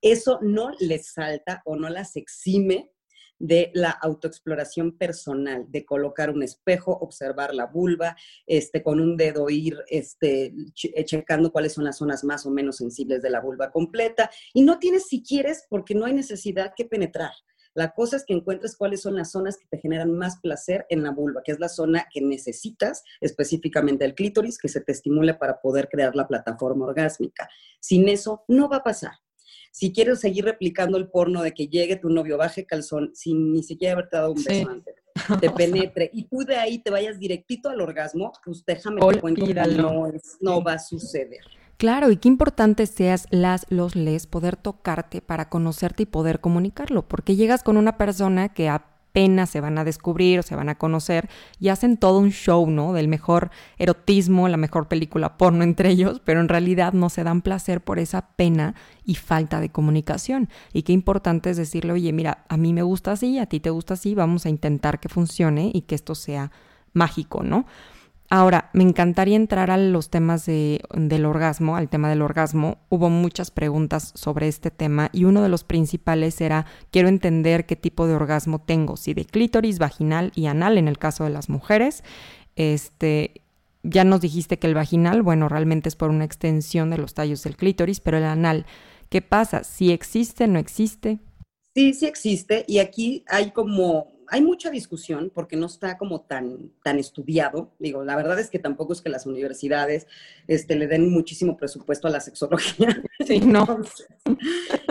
[0.00, 2.93] eso no les salta o no las exime
[3.38, 8.16] de la autoexploración personal, de colocar un espejo, observar la vulva,
[8.46, 12.76] este, con un dedo ir este, eh, checando cuáles son las zonas más o menos
[12.76, 14.30] sensibles de la vulva completa.
[14.52, 17.32] Y no tienes si quieres, porque no hay necesidad que penetrar.
[17.74, 21.02] La cosa es que encuentres cuáles son las zonas que te generan más placer en
[21.02, 25.34] la vulva, que es la zona que necesitas, específicamente el clítoris, que se te estimule
[25.34, 27.48] para poder crear la plataforma orgásmica.
[27.80, 29.23] Sin eso, no va a pasar.
[29.74, 33.64] Si quieres seguir replicando el porno de que llegue tu novio, baje calzón, sin ni
[33.64, 34.94] siquiera haberte dado un beso antes,
[35.40, 39.44] te penetre y tú de ahí te vayas directito al orgasmo, pues déjame te cuento
[39.44, 41.40] que no, no va a suceder.
[41.76, 47.08] Claro, y qué importante seas las, los les, poder tocarte para conocerte y poder comunicarlo,
[47.08, 48.68] porque llegas con una persona que
[49.14, 52.68] apenas se van a descubrir o se van a conocer y hacen todo un show,
[52.68, 52.92] ¿no?
[52.92, 57.40] Del mejor erotismo, la mejor película porno entre ellos, pero en realidad no se dan
[57.40, 58.74] placer por esa pena
[59.04, 60.48] y falta de comunicación.
[60.72, 63.70] Y qué importante es decirle, oye, mira, a mí me gusta así, a ti te
[63.70, 66.50] gusta así, vamos a intentar que funcione y que esto sea
[66.92, 67.66] mágico, ¿no?
[68.36, 72.78] Ahora, me encantaría entrar a los temas de, del orgasmo, al tema del orgasmo.
[72.88, 77.76] Hubo muchas preguntas sobre este tema y uno de los principales era, quiero entender qué
[77.76, 81.48] tipo de orgasmo tengo, si de clítoris, vaginal y anal en el caso de las
[81.48, 82.02] mujeres.
[82.56, 83.42] Este,
[83.84, 87.44] ya nos dijiste que el vaginal, bueno, realmente es por una extensión de los tallos
[87.44, 88.66] del clítoris, pero el anal,
[89.10, 89.62] ¿qué pasa?
[89.62, 91.20] ¿Si existe, no existe?
[91.76, 96.70] Sí, sí existe y aquí hay como hay mucha discusión porque no está como tan,
[96.82, 97.72] tan estudiado.
[97.78, 100.06] Digo, la verdad es que tampoco es que las universidades
[100.46, 103.02] este, le den muchísimo presupuesto a la sexología.
[103.24, 103.64] Sí, no.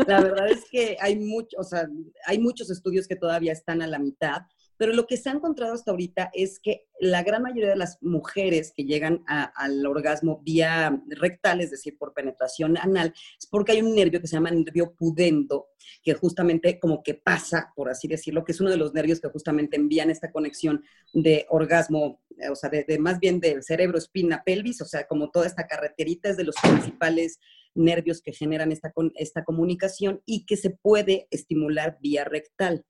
[0.08, 1.88] la verdad es que hay, mucho, o sea,
[2.26, 4.43] hay muchos estudios que todavía están a la mitad
[4.84, 8.04] pero lo que se ha encontrado hasta ahorita es que la gran mayoría de las
[8.04, 13.82] mujeres que llegan al orgasmo vía rectal, es decir, por penetración anal, es porque hay
[13.82, 15.67] un nervio que se llama nervio pudendo,
[16.04, 19.30] que justamente como que pasa, por así decirlo, que es uno de los nervios que
[19.30, 24.43] justamente envían esta conexión de orgasmo, eh, o sea, de, más bien del cerebro, espina,
[24.46, 27.39] pelvis, o sea, como toda esta carreterita es de los principales
[27.74, 32.84] nervios que generan esta, esta comunicación y que se puede estimular vía rectal.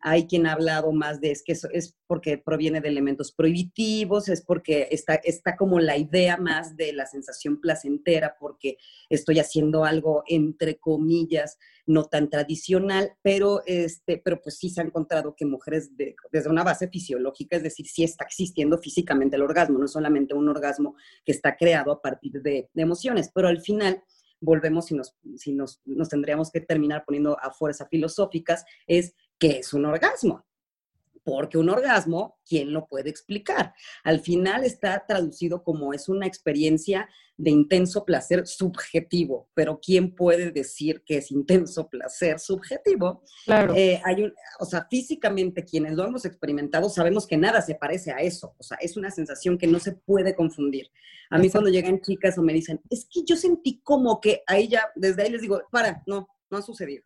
[0.00, 4.42] Hay quien ha hablado más de es que es porque proviene de elementos prohibitivos, es
[4.42, 10.22] porque está, está como la idea más de la sensación placentera, porque estoy haciendo algo
[10.26, 15.90] entre comillas no tan tradicional, pero, este, pero pues sí se ha encontrado que mujeres
[15.96, 20.34] desde una base fisiológica, es decir, sí está existiendo físicamente el orgasmo, no es solamente
[20.34, 24.02] un orgasmo que está creado a partir de, de emociones, pero al final
[24.40, 29.58] volvemos y nos, si nos, nos tendríamos que terminar poniendo a fuerza filosóficas, es ¿qué
[29.58, 30.44] es un orgasmo?
[31.24, 33.74] Porque un orgasmo, ¿quién lo puede explicar?
[34.02, 40.50] Al final está traducido como es una experiencia de intenso placer subjetivo, pero ¿quién puede
[40.50, 43.22] decir que es intenso placer subjetivo?
[43.44, 43.74] Claro.
[43.76, 48.10] Eh, hay un, o sea, físicamente quienes lo hemos experimentado sabemos que nada se parece
[48.10, 50.90] a eso, o sea, es una sensación que no se puede confundir.
[51.30, 54.66] A mí cuando llegan chicas o me dicen, es que yo sentí como que ahí
[54.66, 57.04] ya, desde ahí les digo, para, no, no ha sucedido.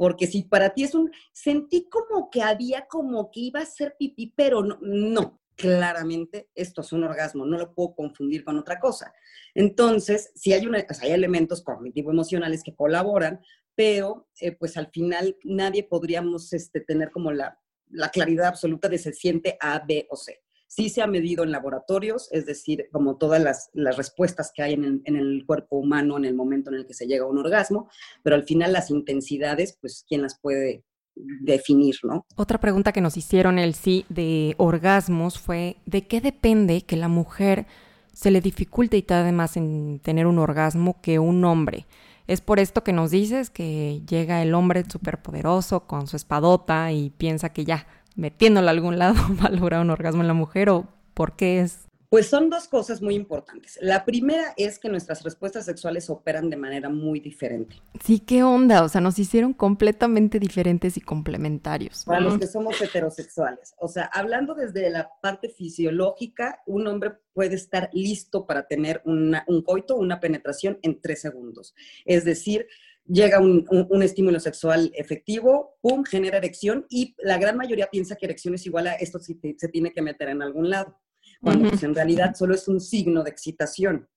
[0.00, 3.96] Porque si para ti es un, sentí como que había como que iba a ser
[3.98, 8.80] pipí, pero no, no, claramente esto es un orgasmo, no lo puedo confundir con otra
[8.80, 9.12] cosa.
[9.54, 13.40] Entonces, si hay, una, hay elementos cognitivo-emocionales que colaboran,
[13.74, 17.60] pero eh, pues al final nadie podríamos este, tener como la,
[17.90, 20.40] la claridad absoluta de se siente A, B o C.
[20.70, 25.02] Sí se ha medido en laboratorios, es decir, como todas las, respuestas que hay en
[25.04, 27.90] el, cuerpo humano en el momento en el que se llega a un orgasmo,
[28.22, 30.84] pero al final las intensidades, pues, ¿quién las puede
[31.16, 32.24] definir, ¿no?
[32.36, 37.08] Otra pregunta que nos hicieron el sí de orgasmos fue, ¿de qué depende que la
[37.08, 37.66] mujer
[38.12, 41.88] se le dificulte y tarde más en tener un orgasmo que un hombre?
[42.28, 47.10] Es por esto que nos dices que llega el hombre superpoderoso con su espadota y
[47.10, 47.88] piensa que ya
[48.20, 51.60] metiéndolo a algún lado va a lograr un orgasmo en la mujer o por qué
[51.60, 51.86] es?
[52.10, 53.78] Pues son dos cosas muy importantes.
[53.80, 57.76] La primera es que nuestras respuestas sexuales operan de manera muy diferente.
[58.02, 62.04] Sí, qué onda, o sea, nos hicieron completamente diferentes y complementarios.
[62.04, 63.74] Para los que somos heterosexuales.
[63.78, 69.62] O sea, hablando desde la parte fisiológica, un hombre puede estar listo para tener un
[69.64, 71.76] coito, una penetración en tres segundos.
[72.04, 72.66] Es decir,
[73.06, 78.54] llega un, estímulo sexual efectivo, pum, genera erección y la gran mayoría piensa que erección
[78.54, 80.98] es igual a esto se, se tiene que meter en algún lado,
[81.40, 84.08] cuando pues, en realidad solo es un signo de excitación.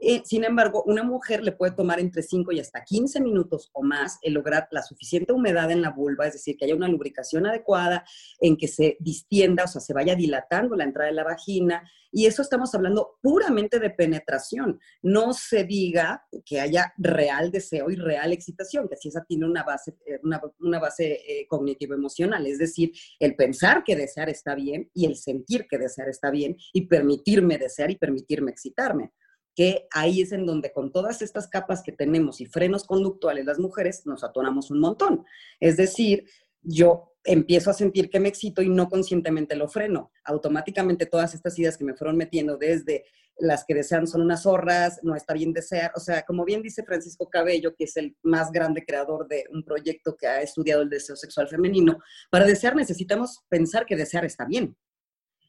[0.00, 3.82] Eh, sin embargo, una mujer le puede tomar entre 5 y hasta 15 minutos o
[3.82, 7.46] más el lograr la suficiente humedad en la vulva, es decir, que haya una lubricación
[7.46, 8.04] adecuada,
[8.40, 11.82] en que se distienda, o sea, se vaya dilatando la entrada de la vagina.
[12.12, 14.78] Y eso estamos hablando puramente de penetración.
[15.02, 19.64] No se diga que haya real deseo y real excitación, que si esa tiene una
[19.64, 25.06] base, eh, una, base eh, cognitivo-emocional, es decir, el pensar que desear está bien y
[25.06, 29.12] el sentir que desear está bien y permitirme desear y permitirme excitarme
[29.58, 33.58] que ahí es en donde con todas estas capas que tenemos y frenos conductuales las
[33.58, 35.24] mujeres nos atoramos un montón.
[35.58, 36.26] Es decir,
[36.62, 40.12] yo empiezo a sentir que me excito y no conscientemente lo freno.
[40.22, 43.04] Automáticamente todas estas ideas que me fueron metiendo desde
[43.36, 46.84] las que desean son unas zorras, no está bien desear, o sea, como bien dice
[46.84, 50.88] Francisco Cabello, que es el más grande creador de un proyecto que ha estudiado el
[50.88, 51.98] deseo sexual femenino,
[52.30, 54.76] para desear necesitamos pensar que desear está bien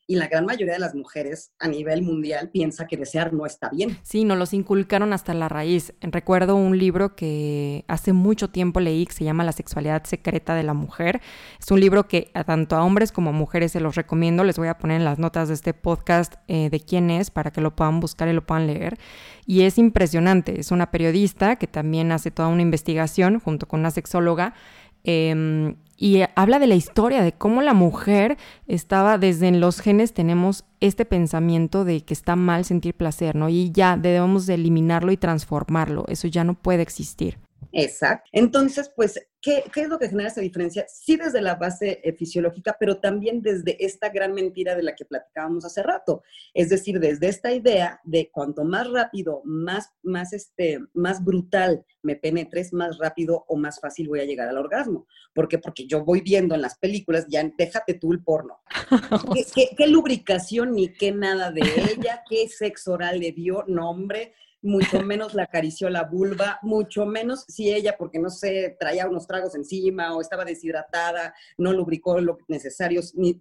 [0.10, 3.70] y la gran mayoría de las mujeres a nivel mundial piensa que desear no está
[3.70, 3.96] bien.
[4.02, 5.94] Sí, nos los inculcaron hasta la raíz.
[6.02, 10.64] Recuerdo un libro que hace mucho tiempo leí que se llama La sexualidad secreta de
[10.64, 11.22] la mujer.
[11.60, 14.44] Es un libro que a tanto a hombres como a mujeres se los recomiendo.
[14.44, 17.52] Les voy a poner en las notas de este podcast eh, de quién es para
[17.52, 18.98] que lo puedan buscar y lo puedan leer.
[19.46, 20.60] Y es impresionante.
[20.60, 24.56] Es una periodista que también hace toda una investigación junto con una sexóloga.
[25.04, 30.14] Eh, y habla de la historia, de cómo la mujer estaba, desde en los genes
[30.14, 33.50] tenemos este pensamiento de que está mal sentir placer, ¿no?
[33.50, 37.38] Y ya debemos de eliminarlo y transformarlo, eso ya no puede existir.
[37.72, 38.30] Exacto.
[38.32, 40.86] Entonces, pues, ¿qué, es lo que genera esa diferencia?
[40.88, 45.06] Sí desde la base eh, fisiológica, pero también desde esta gran mentira de la que
[45.06, 46.24] platicábamos hace rato.
[46.54, 52.16] Es decir, desde esta idea de cuanto más rápido, más, más, este, más brutal me
[52.16, 55.06] penetres, más rápido o más fácil voy a llegar al orgasmo.
[55.34, 55.60] ¿Por qué?
[55.60, 58.60] Porque yo voy viendo en las películas, ya déjate tú el porno.
[59.56, 62.24] ¿Qué, qué lubricación ni qué nada de ella?
[62.28, 63.64] ¿Qué sexo oral le dio?
[63.68, 68.76] No, hombre mucho menos la acarició la vulva, mucho menos si ella, porque no sé,
[68.80, 73.40] traía unos tragos encima o estaba deshidratada, no lubricó lo necesario, ni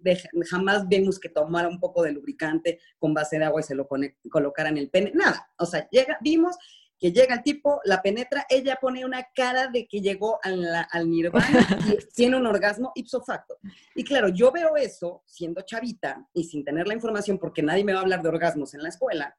[0.49, 3.87] jamás vemos que tomara un poco de lubricante con base de agua y se lo
[4.29, 6.57] colocara en el pene, nada, o sea, llega, vimos
[6.99, 11.09] que llega el tipo, la penetra, ella pone una cara de que llegó al, al
[11.09, 13.57] nirvana y tiene un orgasmo ipso facto.
[13.95, 17.93] Y claro, yo veo eso siendo chavita y sin tener la información porque nadie me
[17.93, 19.37] va a hablar de orgasmos en la escuela,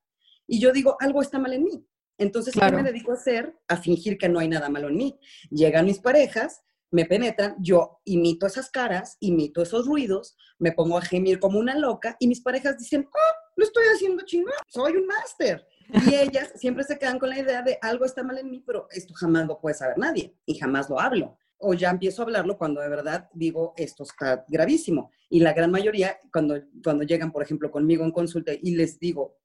[0.50, 1.86] y yo digo, algo está mal en mí.
[2.18, 3.56] Entonces, ¿qué me dedico a hacer?
[3.68, 5.20] A fingir que no hay nada malo en mí.
[5.48, 11.02] Llegan mis parejas, me penetran, yo imito esas caras, imito esos ruidos, me pongo a
[11.02, 15.06] gemir como una loca y mis parejas dicen, oh, lo estoy haciendo chingón, soy un
[15.06, 15.64] máster.
[16.04, 18.88] Y ellas siempre se quedan con la idea de algo está mal en mí, pero
[18.90, 21.38] esto jamás lo puede saber nadie y jamás lo hablo.
[21.58, 25.12] O ya empiezo a hablarlo cuando de verdad digo, esto está gravísimo.
[25.28, 29.36] Y la gran mayoría, cuando, cuando llegan, por ejemplo, conmigo en consulta y les digo,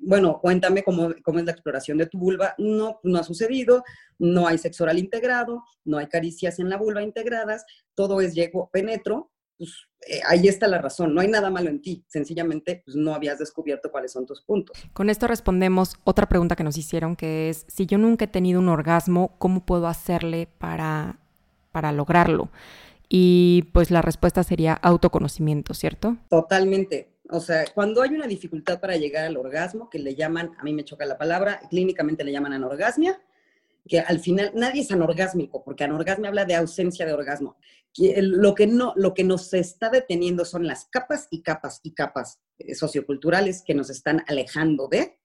[0.00, 2.54] bueno, cuéntame cómo, cómo, es la exploración de tu vulva.
[2.58, 3.84] No, no ha sucedido,
[4.18, 8.70] no hay sexo oral integrado, no hay caricias en la vulva integradas, todo es llego,
[8.72, 12.96] penetro, pues eh, ahí está la razón, no hay nada malo en ti, sencillamente pues,
[12.96, 14.76] no habías descubierto cuáles son tus puntos.
[14.92, 18.60] Con esto respondemos otra pregunta que nos hicieron, que es, si yo nunca he tenido
[18.60, 21.18] un orgasmo, ¿cómo puedo hacerle para,
[21.72, 22.50] para lograrlo?
[23.08, 26.16] Y pues la respuesta sería autoconocimiento, ¿cierto?
[26.28, 27.13] Totalmente.
[27.30, 30.72] O sea, cuando hay una dificultad para llegar al orgasmo, que le llaman, a mí
[30.72, 33.20] me choca la palabra, clínicamente le llaman anorgasmia,
[33.88, 37.56] que al final nadie es anorgásmico, porque anorgasmia habla de ausencia de orgasmo.
[37.96, 42.40] Lo que, no, lo que nos está deteniendo son las capas y capas y capas
[42.58, 45.18] eh, socioculturales que nos están alejando de,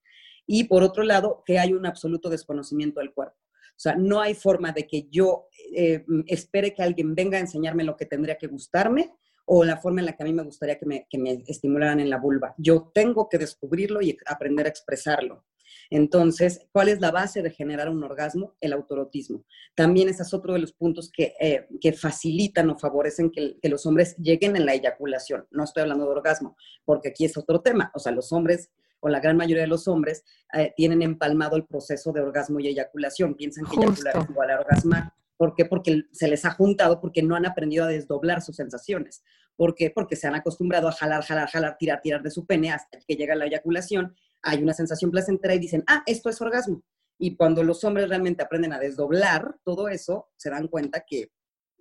[0.46, 3.38] y por otro lado, que hay un absoluto desconocimiento del cuerpo.
[3.80, 7.84] O sea, no hay forma de que yo eh, espere que alguien venga a enseñarme
[7.84, 9.14] lo que tendría que gustarme,
[9.52, 12.00] o la forma en la que a mí me gustaría que me, que me estimularan
[12.00, 12.54] en la vulva.
[12.60, 15.44] Yo tengo que descubrirlo y aprender a expresarlo.
[15.90, 18.56] Entonces, ¿cuál es la base de generar un orgasmo?
[18.62, 19.44] El autorotismo.
[19.74, 23.70] También ese es otro de los puntos que, eh, que facilitan o favorecen que, que,
[23.70, 25.48] los hombres lleguen en la eyaculación.
[25.50, 27.92] No estoy hablando de orgasmo, porque aquí es otro tema.
[27.96, 31.66] O sea, los hombres o la gran mayoría de los hombres eh, tienen empalmado el
[31.66, 33.34] proceso de orgasmo y eyaculación.
[33.34, 35.14] Piensan que eyacular es igual a orgasmar.
[35.38, 35.64] ¿Por qué?
[35.64, 39.24] Porque se les ha juntado, porque no han aprendido a desdoblar sus sensaciones.
[39.60, 39.92] ¿Por qué?
[39.94, 43.18] Porque se han acostumbrado a jalar, jalar, jalar, tirar, tirar de su pene hasta que
[43.18, 44.16] llega la eyaculación.
[44.42, 46.82] Hay una sensación placentera y dicen, ah, esto es orgasmo.
[47.18, 51.34] Y cuando los hombres realmente aprenden a desdoblar todo eso, se dan cuenta que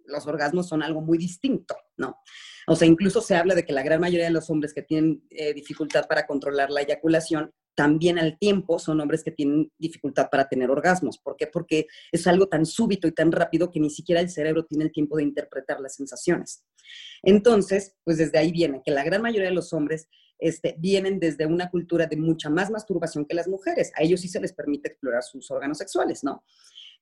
[0.06, 2.16] los orgasmos son algo muy distinto, ¿no?
[2.66, 5.24] O sea, incluso se habla de que la gran mayoría de los hombres que tienen
[5.30, 10.48] eh, dificultad para controlar la eyaculación también al tiempo son hombres que tienen dificultad para
[10.48, 11.16] tener orgasmos.
[11.16, 11.46] ¿Por qué?
[11.46, 14.90] Porque es algo tan súbito y tan rápido que ni siquiera el cerebro tiene el
[14.90, 16.64] tiempo de interpretar las sensaciones.
[17.22, 20.08] Entonces, pues desde ahí viene que la gran mayoría de los hombres
[20.40, 23.92] este, vienen desde una cultura de mucha más masturbación que las mujeres.
[23.94, 26.42] A ellos sí se les permite explorar sus órganos sexuales, ¿no?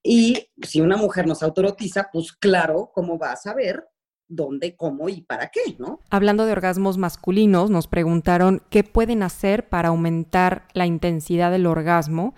[0.03, 3.83] Y si una mujer nos autorotiza, pues claro, ¿cómo va a saber
[4.29, 6.01] dónde, cómo y para qué, ¿no?
[6.11, 12.35] Hablando de orgasmos masculinos, nos preguntaron qué pueden hacer para aumentar la intensidad del orgasmo,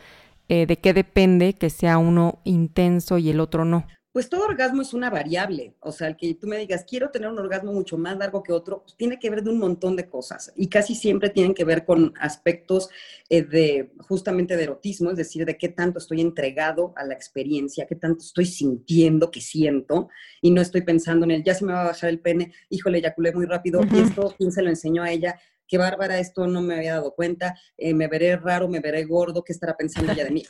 [0.49, 3.87] eh, de qué depende que sea uno intenso y el otro no.
[4.19, 7.29] Pues todo orgasmo es una variable, o sea, el que tú me digas, quiero tener
[7.29, 10.09] un orgasmo mucho más largo que otro, pues tiene que ver de un montón de
[10.09, 12.91] cosas y casi siempre tienen que ver con aspectos
[13.29, 17.87] eh, de justamente de erotismo, es decir, de qué tanto estoy entregado a la experiencia,
[17.87, 20.09] qué tanto estoy sintiendo que siento
[20.43, 22.99] y no estoy pensando en el, ya se me va a bajar el pene, híjole,
[22.99, 25.39] eyaculé muy rápido, y esto, ¿quién se lo enseñó a ella?
[25.69, 29.45] Qué bárbara, esto no me había dado cuenta, eh, me veré raro, me veré gordo,
[29.45, 30.43] ¿qué estará pensando ella de mí?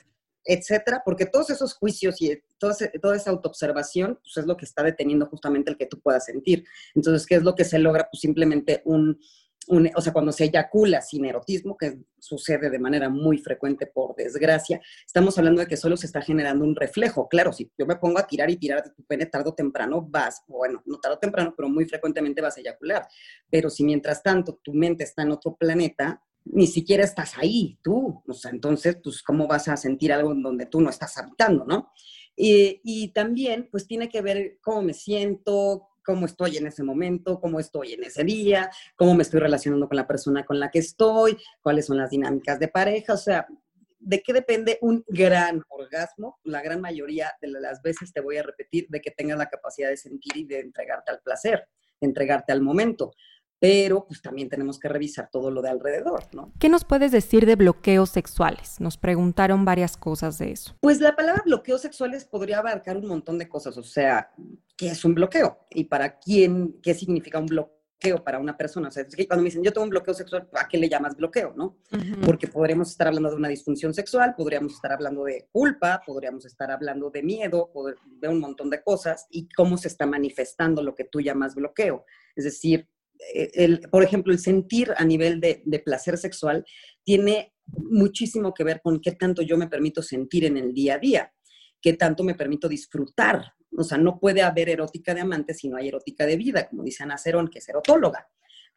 [0.48, 5.26] Etcétera, porque todos esos juicios y toda esa autoobservación, pues es lo que está deteniendo
[5.26, 6.64] justamente el que tú puedas sentir.
[6.94, 8.08] Entonces, ¿qué es lo que se logra?
[8.10, 9.20] Pues simplemente un,
[9.68, 14.16] un, o sea, cuando se eyacula sin erotismo, que sucede de manera muy frecuente por
[14.16, 17.28] desgracia, estamos hablando de que solo se está generando un reflejo.
[17.28, 20.00] Claro, si yo me pongo a tirar y tirar de tu pene tarde o temprano,
[20.00, 23.06] vas, bueno, no tarde o temprano, pero muy frecuentemente vas a eyacular.
[23.50, 28.22] Pero si mientras tanto tu mente está en otro planeta, ni siquiera estás ahí tú,
[28.26, 31.64] o sea, entonces, pues, ¿cómo vas a sentir algo en donde tú no estás habitando,
[31.64, 31.92] no?
[32.40, 37.58] Y, también, pues, tiene que ver cómo me siento, cómo estoy en ese momento, cómo
[37.58, 41.36] estoy en ese día, cómo me estoy relacionando con la persona con la que estoy,
[41.60, 43.46] cuáles son las dinámicas de pareja, o sea,
[43.98, 46.38] ¿de qué depende un gran orgasmo?
[46.44, 49.88] La gran mayoría de las veces te voy a repetir de que tengas la capacidad
[49.88, 51.68] de sentir y de entregarte al placer,
[52.00, 53.10] de entregarte al momento
[53.60, 56.52] pero pues también tenemos que revisar todo lo de alrededor, ¿no?
[56.58, 58.80] ¿Qué nos puedes decir de bloqueos sexuales?
[58.80, 60.76] Nos preguntaron varias cosas de eso.
[60.80, 64.30] Pues la palabra bloqueos sexuales podría abarcar un montón de cosas, o sea,
[64.76, 65.58] ¿qué es un bloqueo?
[65.70, 67.78] Y para quién, ¿qué significa un bloqueo?
[68.24, 68.88] para una persona.
[68.88, 70.88] O sea, es que cuando me dicen, yo tengo un bloqueo sexual, ¿a qué le
[70.88, 71.78] llamas bloqueo, no?
[72.24, 76.70] Porque podríamos estar hablando de una disfunción sexual, podríamos estar hablando de culpa, podríamos estar
[76.70, 77.70] hablando de miedo,
[78.20, 82.04] de un montón de cosas y cómo se está manifestando lo que tú llamas bloqueo.
[82.36, 82.88] Es decir,
[83.34, 86.64] el, por ejemplo, el sentir a nivel de, placer sexual
[87.04, 90.98] tiene muchísimo que ver con qué tanto yo me permito sentir en el día a
[90.98, 91.32] día,
[91.80, 93.52] qué tanto me permito disfrutar.
[93.76, 96.82] O sea, no puede haber erótica de amante si no hay erótica de vida, como
[96.82, 98.28] dice Ana Cerón, que es erotóloga.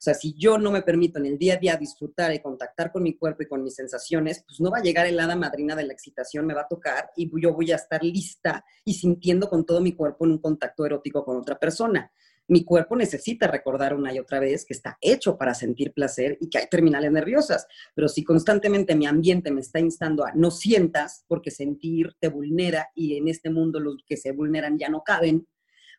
[0.02, 2.92] O sea, si yo no me permito en el día a día disfrutar y contactar
[2.92, 5.76] con mi cuerpo y con mis sensaciones, pues no va a llegar el hada madrina
[5.76, 9.48] de la excitación, me va a tocar y yo voy a estar lista y sintiendo
[9.48, 12.12] con todo mi cuerpo en un contacto erótico con otra persona
[12.48, 16.50] mi cuerpo necesita recordar una y otra vez que está hecho para sentir placer y
[16.50, 17.66] que hay terminales nerviosas.
[17.96, 22.90] Pero si constantemente mi ambiente me está instando a no sientas, porque sentir te vulnera
[22.96, 25.48] y en este mundo los que se vulneran ya no caben,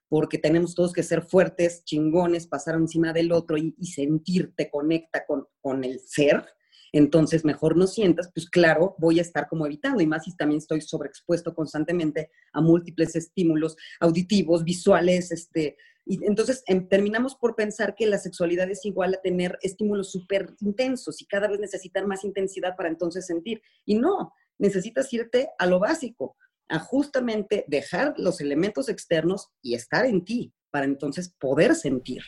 [0.08, 5.24] porque tenemos todos que ser fuertes, chingones, pasar encima del otro y, sentir te conecta
[5.26, 6.44] con, con el ser,
[6.92, 10.58] entonces mejor no sientas, pues claro, voy a estar como evitando, y más si también
[10.58, 17.94] estoy sobreexpuesto constantemente a múltiples estímulos auditivos, visuales, este, y entonces em, terminamos por pensar
[17.94, 22.24] que la sexualidad es igual a tener estímulos súper intensos y cada vez necesitar más
[22.24, 23.62] intensidad para entonces sentir.
[23.84, 26.36] Y no, necesitas irte a lo básico,
[26.68, 32.22] a justamente dejar los elementos externos y estar en ti para entonces poder sentir.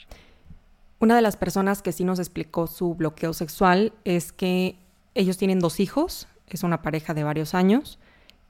[1.00, 4.78] Una de las personas que sí nos explicó su bloqueo sexual es que
[5.14, 7.98] ellos tienen dos hijos, es una pareja de varios años,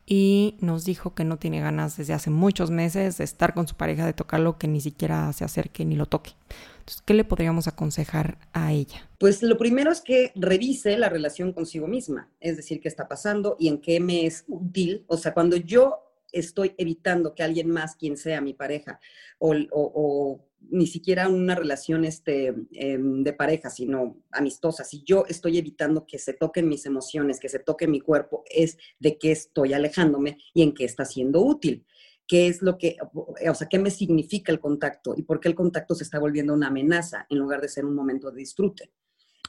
[0.06, 3.74] y nos dijo que no tiene ganas desde hace muchos meses de estar con su
[3.74, 6.32] pareja, de tocarlo, que ni siquiera se acerque ni lo toque.
[6.78, 9.08] Entonces, ¿qué le podríamos aconsejar a ella?
[9.18, 13.56] Pues lo primero es que revise la relación consigo misma, es decir, qué está pasando
[13.58, 15.04] y en qué me es útil.
[15.06, 16.00] O sea, cuando yo
[16.32, 19.00] estoy evitando que alguien más, quien sea mi pareja,
[19.38, 25.58] o, o ni siquiera una relación este, em, de pareja, sino amistosa, si yo estoy
[25.58, 29.72] evitando que se toquen mis emociones, que se toque mi cuerpo, es de qué estoy
[29.72, 31.86] alejándome y en qué está siendo útil.
[32.26, 35.54] ¿Qué es lo que, o sea, qué me significa el contacto y por qué el
[35.54, 38.92] contacto se está volviendo una amenaza en lugar de ser un momento de disfrute?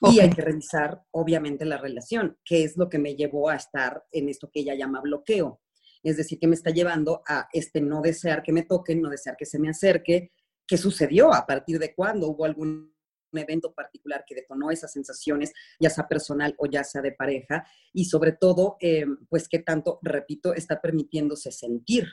[0.02, 4.04] Y hay que revisar, obviamente, la relación, qué es lo que me llevó a estar
[4.12, 5.62] en esto que ella llama bloqueo.
[6.04, 9.38] Es decir, que me está llevando a este no desear que me toquen, no desear
[9.38, 10.32] que se me acerque,
[10.68, 12.96] qué sucedió, a partir de cuándo hubo algún
[13.34, 18.06] evento particular que detonó esas sensaciones, ya sea personal o ya sea de pareja, y
[18.06, 22.08] sobre todo, eh, pues qué tanto, repito, está permitiéndose sentir,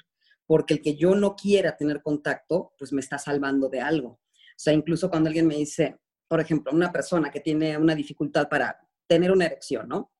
[0.47, 4.09] porque el que yo no quiera tener contacto, pues me está salvando de algo.
[4.09, 5.99] O sea, incluso cuando alguien me dice,
[6.29, 10.13] por ejemplo, una persona que tiene una dificultad para tener una erección, ¿no?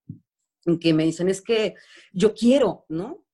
[0.81, 1.75] Que me dicen, es que
[2.13, 3.27] yo quiero, ¿no?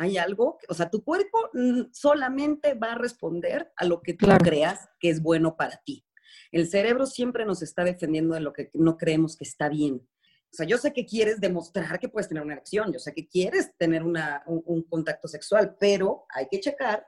[0.00, 1.50] Hay algo, o sea, tu cuerpo
[1.92, 6.06] solamente va a responder a lo que tú creas que es bueno para ti.
[6.52, 9.96] El cerebro siempre nos está defendiendo de lo que no creemos que está bien.
[9.96, 13.28] O sea, yo sé que quieres demostrar que puedes tener una erección, yo sé que
[13.28, 17.06] quieres tener un, un, contacto sexual, pero hay que checar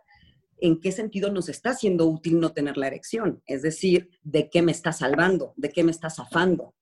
[0.59, 3.43] en qué sentido nos está siendo útil no tener la erección.
[3.47, 6.75] Es decir, de qué me está salvando, de qué me está zafando.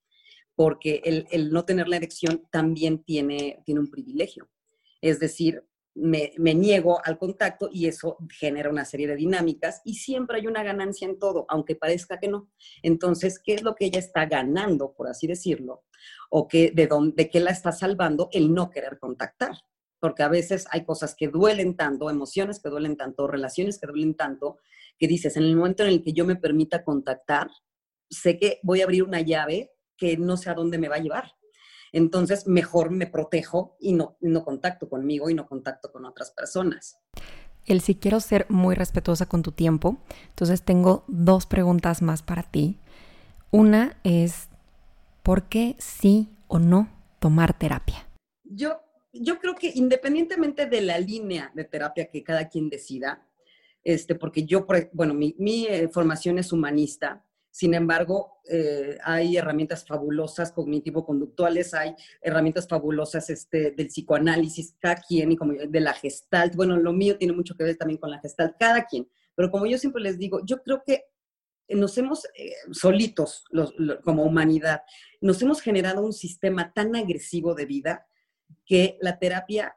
[0.56, 4.50] Porque el, el no tener la erección también tiene, tiene un privilegio.
[5.00, 5.64] Es decir,
[6.00, 10.62] me, niego al contacto y eso genera una serie de dinámicas y siempre hay una
[10.62, 12.50] ganancia en todo, aunque parezca que no.
[12.82, 15.84] Entonces, ¿qué es lo que ella está ganando, por así decirlo?
[16.30, 19.52] ¿O que, de, dónde, qué la está salvando el no querer contactar?
[19.98, 24.14] Porque a veces hay cosas que duelen tanto, emociones que duelen tanto, relaciones que duelen
[24.14, 24.58] tanto,
[24.98, 27.50] que dices, en el momento en el que yo me permita contactar,
[28.08, 31.00] sé que voy a abrir una llave que no sé a dónde me va a
[31.00, 31.32] llevar
[31.92, 36.98] entonces, mejor me protejo y no, no contacto conmigo y no contacto con otras personas.
[37.66, 42.42] El si quiero ser muy respetuosa con tu tiempo, entonces tengo dos preguntas más para
[42.42, 42.78] ti.
[43.50, 44.48] Una es,
[45.22, 46.88] ¿por qué sí o no
[47.18, 48.08] tomar terapia?
[48.44, 48.80] Yo,
[49.12, 53.26] yo creo que independientemente de la línea de terapia que cada quien decida,
[53.84, 59.84] este, porque yo, bueno, mi, mi eh, formación es humanista, sin embargo, eh, hay herramientas
[59.84, 65.36] fabulosas cognitivo-conductuales, hay herramientas fabulosas este, del psicoanálisis, cada quien, y
[65.68, 66.54] de la gestalt.
[66.54, 69.08] Bueno, lo mío tiene mucho que ver también con la gestalt, cada quien.
[69.34, 71.06] Pero como yo siempre les digo, yo creo que
[71.68, 73.44] nos hemos, eh, solitos
[74.04, 74.82] como humanidad,
[75.20, 78.06] nos hemos generado un sistema tan agresivo de vida
[78.64, 79.76] que la terapia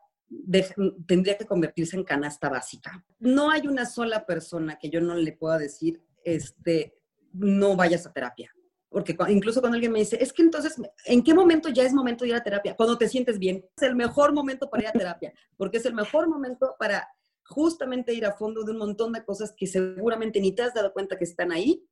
[1.06, 3.06] tendría que convertirse en canasta básica.
[3.20, 6.96] No hay una sola persona que yo no le pueda decir, este,
[7.34, 8.52] no vayas a terapia.
[8.90, 12.24] Porque incluso cuando alguien me dice, es que entonces, ¿en qué momento ya es momento
[12.24, 12.76] de ir a terapia?
[12.76, 13.66] Cuando te sientes bien.
[13.76, 17.08] Es el mejor momento para ir a terapia, porque es el mejor momento para
[17.44, 20.94] justamente ir a fondo de un montón de cosas que seguramente ni te has dado
[20.94, 21.84] cuenta que están ahí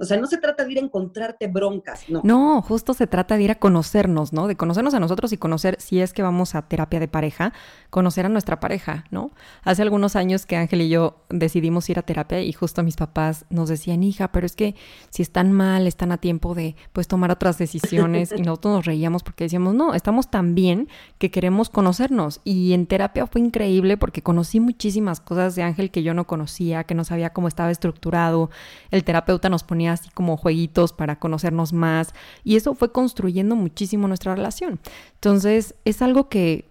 [0.00, 2.22] o sea, no se trata de ir a encontrarte broncas, no.
[2.24, 4.48] No, justo se trata de ir a conocernos, ¿no?
[4.48, 7.52] De conocernos a nosotros y conocer, si es que vamos a terapia de pareja,
[7.90, 9.30] conocer a nuestra pareja, ¿no?
[9.62, 13.44] Hace algunos años que Ángel y yo decidimos ir a terapia y justo mis papás
[13.50, 14.74] nos decían, hija, pero es que
[15.10, 18.32] si están mal, están a tiempo de, pues, tomar otras decisiones.
[18.36, 20.88] y nosotros nos reíamos porque decíamos, no, estamos tan bien
[21.18, 22.40] que queremos conocernos.
[22.42, 26.84] Y en terapia fue increíble porque conocí muchísimas cosas de Ángel que yo no conocía,
[26.84, 28.48] que no sabía cómo estaba estructurado.
[28.90, 32.14] El terapeuta nos ponía así como jueguitos para conocernos más
[32.44, 34.80] y eso fue construyendo muchísimo nuestra relación.
[35.14, 36.70] Entonces es algo que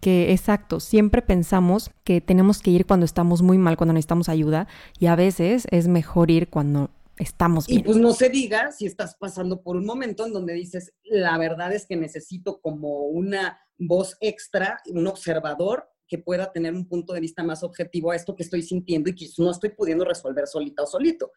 [0.00, 4.66] que exacto, siempre pensamos que tenemos que ir cuando estamos muy mal, cuando necesitamos ayuda,
[4.98, 7.80] y a veces es mejor ir cuando estamos bien.
[7.80, 11.36] Y pues no se diga si estás pasando por un momento en donde dices, la
[11.38, 17.12] verdad es que necesito como una voz extra, un observador que pueda tener un punto
[17.12, 20.46] de vista más objetivo a esto que estoy sintiendo y que no estoy pudiendo resolver
[20.46, 21.30] solita o solito.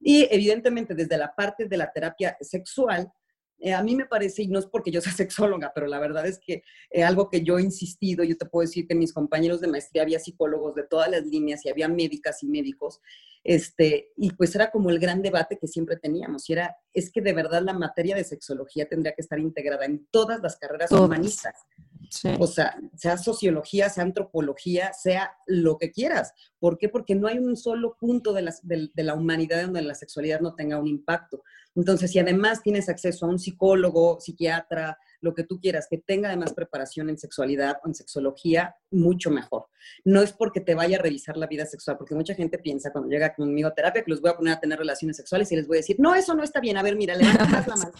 [0.00, 3.12] Y evidentemente desde la parte de la terapia sexual,
[3.60, 6.26] eh, a mí me parece, y no es porque yo sea sexóloga, pero la verdad
[6.26, 9.60] es que eh, algo que yo he insistido, yo te puedo decir que mis compañeros
[9.60, 13.00] de maestría había psicólogos de todas las líneas y había médicas y médicos,
[13.42, 17.20] este, y pues era como el gran debate que siempre teníamos, y era, es que
[17.20, 21.54] de verdad la materia de sexología tendría que estar integrada en todas las carreras humanistas.
[22.38, 26.32] O sea, sea sociología, sea antropología, sea lo que quieras.
[26.58, 26.88] ¿Por qué?
[26.88, 30.54] Porque no hay un solo punto de la, de, la humanidad donde la sexualidad no
[30.54, 31.42] tenga un impacto.
[31.74, 36.28] Entonces, si además tienes acceso a un psicólogo, psiquiatra, lo que tú quieras, que tenga
[36.28, 39.66] además preparación en sexualidad o en sexología, mucho mejor.
[40.04, 43.10] No es porque te vaya a revisar la vida sexual, porque mucha gente piensa cuando
[43.10, 45.66] llega conmigo a terapia que los voy a poner a tener relaciones sexuales y les
[45.66, 47.92] voy a decir, no, eso no está bien, a ver, mira, levanta la mano.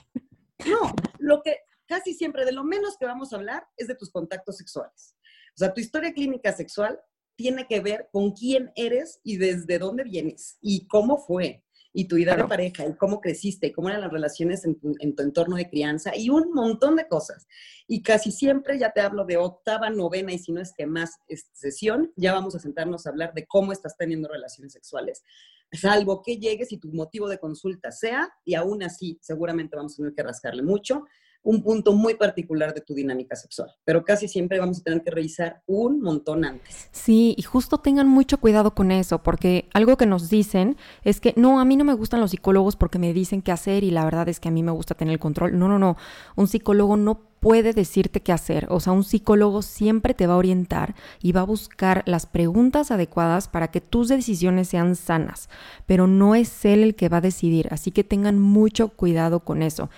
[0.66, 4.10] No, lo que, casi siempre de lo menos que vamos a hablar es de tus
[4.10, 5.16] contactos sexuales.
[5.54, 7.00] O sea, tu historia clínica sexual
[7.34, 12.16] tiene que ver con quién eres y desde dónde vienes y cómo fue y tu
[12.16, 15.68] vida de pareja y cómo creciste y cómo eran las relaciones en tu, entorno de
[15.68, 17.46] crianza y un montón de cosas.
[17.86, 21.18] Y casi siempre ya te hablo de octava, novena y si no es que más
[21.52, 25.24] sesión, ya vamos a sentarnos a hablar de cómo estás teniendo relaciones sexuales.
[25.72, 29.96] Salvo que llegues y tu motivo de consulta sea, y aún así seguramente vamos a
[29.96, 31.04] tener que rascarle mucho,
[31.42, 35.10] un punto muy particular de tu dinámica sexual, pero casi siempre vamos a tener que
[35.10, 36.88] revisar un montón antes.
[36.92, 41.32] Sí, y justo tengan mucho cuidado con eso, porque algo que nos dicen es que
[41.36, 44.04] no, a mí no me gustan los psicólogos porque me dicen qué hacer y la
[44.04, 45.58] verdad es que a mí me gusta tener el control.
[45.58, 45.96] No, no, no,
[46.36, 48.66] un psicólogo no puede decirte qué hacer.
[48.70, 52.90] O sea, un psicólogo siempre te va a orientar y va a buscar las preguntas
[52.90, 55.48] adecuadas para que tus decisiones sean sanas,
[55.86, 59.62] pero no es él el que va a decidir, así que tengan mucho cuidado con
[59.62, 59.90] eso.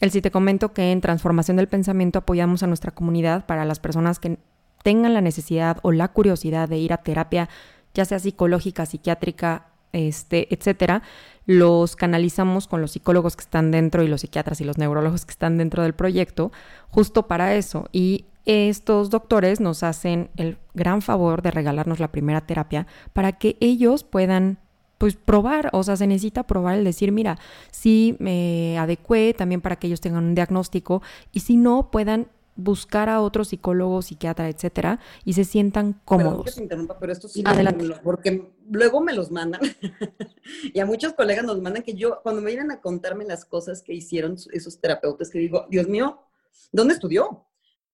[0.00, 3.80] El si te comento que en Transformación del Pensamiento apoyamos a nuestra comunidad para las
[3.80, 4.38] personas que
[4.82, 7.48] tengan la necesidad o la curiosidad de ir a terapia,
[7.94, 11.02] ya sea psicológica, psiquiátrica, este, etcétera,
[11.46, 15.30] los canalizamos con los psicólogos que están dentro y los psiquiatras y los neurólogos que
[15.30, 16.52] están dentro del proyecto,
[16.88, 17.88] justo para eso.
[17.92, 23.56] Y estos doctores nos hacen el gran favor de regalarnos la primera terapia para que
[23.60, 24.58] ellos puedan
[25.04, 27.38] pues probar, o sea, se necesita probar el decir, mira,
[27.70, 33.10] si me adecué también para que ellos tengan un diagnóstico y si no puedan buscar
[33.10, 36.56] a otro psicólogo, psiquiatra, etcétera, y se sientan cómodos.
[36.56, 37.86] Interrumpa, pero esto sí, Adelante.
[38.02, 39.60] porque luego me los mandan,
[40.72, 43.82] y a muchos colegas nos mandan que yo, cuando me vienen a contarme las cosas
[43.82, 46.18] que hicieron esos terapeutas, que digo, Dios mío,
[46.72, 47.44] ¿dónde estudió?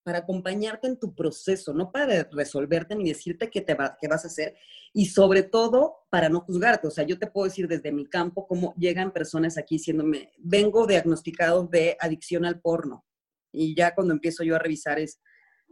[0.03, 4.25] Para acompañarte en tu proceso, no para resolverte ni decirte qué, te va, qué vas
[4.25, 4.57] a hacer,
[4.93, 6.89] y sobre todo para no juzgarte.
[6.89, 10.87] O sea, yo te puedo decir desde mi campo cómo llegan personas aquí diciéndome, vengo
[10.87, 13.05] diagnosticado de adicción al porno
[13.53, 15.21] y ya cuando empiezo yo a revisar es,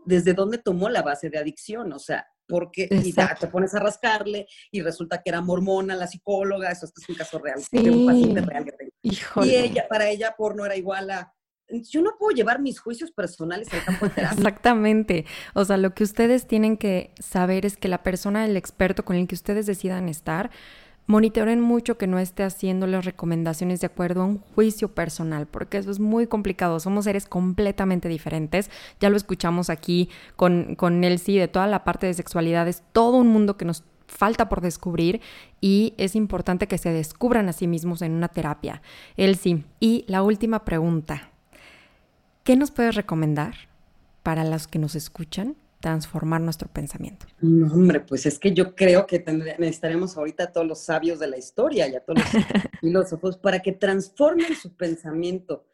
[0.04, 1.92] ¿desde dónde tomó la base de adicción?
[1.92, 6.06] O sea, porque y ya te pones a rascarle y resulta que era mormona la
[6.06, 8.92] psicóloga, eso es un caso real, de un paciente real que tengo.
[9.44, 11.34] Y ella, para ella porno era igual a
[11.70, 14.36] yo no puedo llevar mis juicios personales al campo de terapia.
[14.36, 15.24] Exactamente.
[15.54, 19.16] O sea, lo que ustedes tienen que saber es que la persona, el experto con
[19.16, 20.50] el que ustedes decidan estar,
[21.06, 25.78] monitoren mucho que no esté haciendo las recomendaciones de acuerdo a un juicio personal, porque
[25.78, 26.80] eso es muy complicado.
[26.80, 28.70] Somos seres completamente diferentes.
[29.00, 32.68] Ya lo escuchamos aquí con, con Elsie, de toda la parte de sexualidad.
[32.68, 35.20] Es todo un mundo que nos falta por descubrir
[35.60, 38.82] y es importante que se descubran a sí mismos en una terapia.
[39.16, 41.30] Elsie, y la última pregunta.
[42.48, 43.52] ¿Qué nos puedes recomendar
[44.22, 47.26] para los que nos escuchan transformar nuestro pensamiento?
[47.42, 49.22] hombre, pues es que yo creo que
[49.58, 52.28] necesitaremos ahorita a todos los sabios de la historia y a todos los
[52.80, 55.66] filósofos para que transformen su pensamiento.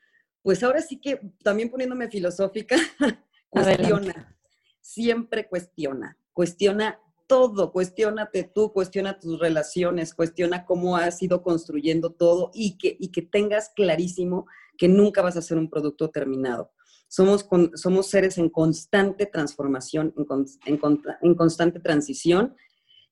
[0.42, 2.74] Pues ahora sí que, también poniéndome filosófica,
[3.48, 4.36] cuestiona,
[4.80, 6.98] siempre cuestiona, cuestiona
[7.28, 13.12] todo, cuestionate tú, cuestiona tus relaciones, cuestiona cómo has ido construyendo todo y que, y
[13.12, 14.46] que tengas clarísimo
[14.76, 16.72] que nunca vas a ser un producto terminado.
[17.08, 20.78] Somos, somos seres en constante transformación, en,
[21.20, 22.56] en, constante transición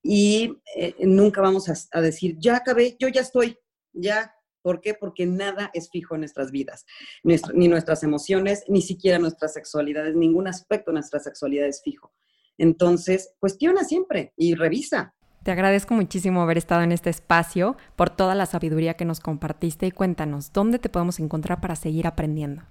[0.03, 3.57] y eh, nunca vamos a, decir, ya acabé, yo ya estoy,
[3.93, 4.35] ya.
[4.61, 4.95] ¿Por qué?
[4.95, 6.85] Porque nada es fijo en nuestras vidas,
[7.25, 12.13] ni nuestras emociones, ni siquiera nuestras sexualidades, ningún aspecto de nuestra sexualidad es fijo.
[12.59, 15.17] Entonces, cuestiona siempre y revisa.
[15.43, 19.87] Te agradezco muchísimo haber estado en este espacio, por toda la sabiduría que nos compartiste
[19.87, 22.63] y cuéntanos, ¿dónde te podemos encontrar para seguir aprendiendo?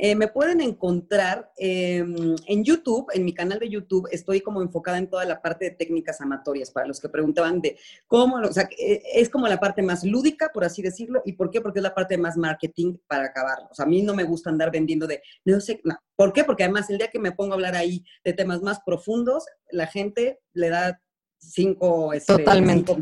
[0.00, 4.98] Eh, me pueden encontrar em, en YouTube, en mi canal de YouTube, estoy como enfocada
[4.98, 8.68] en toda la parte de técnicas amatorias, para los que preguntaban de cómo, o sea,
[8.78, 11.62] eh, es como la parte más lúdica, por así decirlo, ¿y por qué?
[11.62, 13.68] Porque es la parte más marketing para acabarlo.
[13.70, 15.80] O sea, a mí no me gusta andar vendiendo de, no sé.
[16.14, 16.44] ¿por qué?
[16.44, 19.86] Porque además el día que me pongo a hablar ahí de temas más profundos, la
[19.86, 21.00] gente le da
[21.38, 22.94] cinco, este, Totalmente.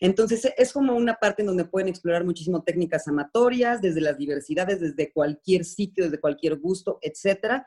[0.00, 4.80] Entonces, es como una parte en donde pueden explorar muchísimo técnicas amatorias, desde las diversidades,
[4.80, 7.66] desde cualquier sitio, desde cualquier gusto, etcétera.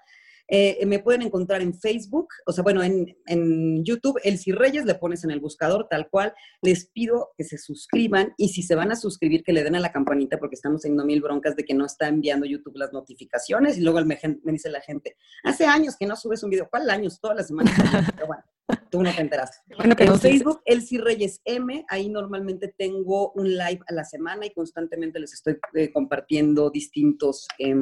[0.54, 4.96] Eh, me pueden encontrar en Facebook, o sea, bueno, en, en YouTube, Elsie Reyes, le
[4.96, 6.34] pones en el buscador tal cual.
[6.62, 9.80] Les pido que se suscriban y si se van a suscribir, que le den a
[9.80, 13.78] la campanita porque estamos teniendo mil broncas de que no está enviando YouTube las notificaciones
[13.78, 16.68] y luego me, me dice la gente, hace años que no subes un video.
[16.70, 17.20] ¿Cuál años?
[17.22, 17.74] Todas las semanas.
[18.16, 18.44] Pero bueno,
[18.90, 19.62] tú no te enteras.
[19.78, 24.54] Bueno, en Facebook, Elsie Reyes M, ahí normalmente tengo un live a la semana y
[24.54, 27.48] constantemente les estoy eh, compartiendo distintos...
[27.58, 27.78] Eh,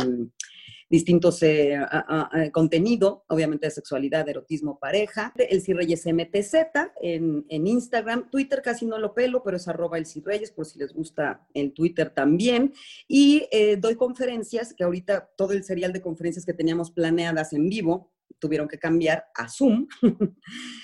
[0.89, 1.79] distintos eh,
[2.51, 5.33] contenido, obviamente de sexualidad, erotismo, pareja.
[5.37, 6.53] El Reyes MTZ
[7.01, 8.29] en, en, Instagram.
[8.29, 11.73] Twitter casi no lo pelo, pero es arroba el Reyes, por si les gusta el
[11.73, 12.73] Twitter también.
[13.07, 17.69] Y eh, doy conferencias, que ahorita todo el serial de conferencias que teníamos planeadas en
[17.69, 19.87] vivo, tuvieron que cambiar a Zoom.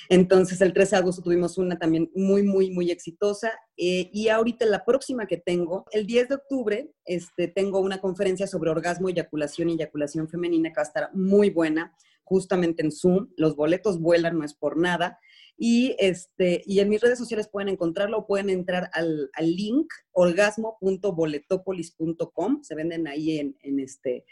[0.10, 3.52] Entonces, el 13 de agosto tuvimos una también muy, muy, muy exitosa.
[3.78, 8.48] Eh, y ahorita la próxima que tengo, el 10 de octubre, este, tengo una conferencia
[8.48, 13.30] sobre orgasmo, eyaculación y eyaculación femenina que va a estar muy buena, justamente en Zoom.
[13.38, 15.20] Los boletos vuelan, no es por nada.
[15.58, 19.88] Y, este, y en mis redes sociales pueden encontrarlo o pueden entrar al, al link
[20.12, 22.64] orgasmo.boletopolis.com.
[22.64, 24.26] Se venden ahí en, en este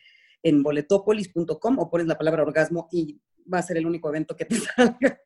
[0.43, 3.19] en boletopolis.com o pones la palabra orgasmo y
[3.51, 5.19] va a ser el único evento que te salga.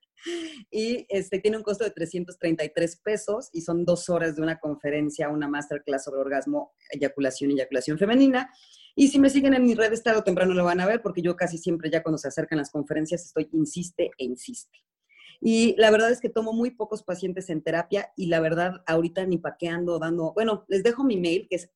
[0.71, 5.29] Y este, tiene un costo de 333 pesos y son dos horas de una conferencia,
[5.29, 8.49] una masterclass sobre orgasmo, eyaculación y eyaculación femenina.
[8.95, 11.21] Y si me siguen en mi red, tarde o temprano lo van a ver porque
[11.21, 14.79] yo casi siempre ya cuando se acercan las conferencias estoy insiste e insiste.
[15.39, 19.25] Y la verdad es que tomo muy pocos pacientes en terapia y la verdad ahorita
[19.25, 21.69] ni paqueando, dando, bueno, les dejo mi mail que es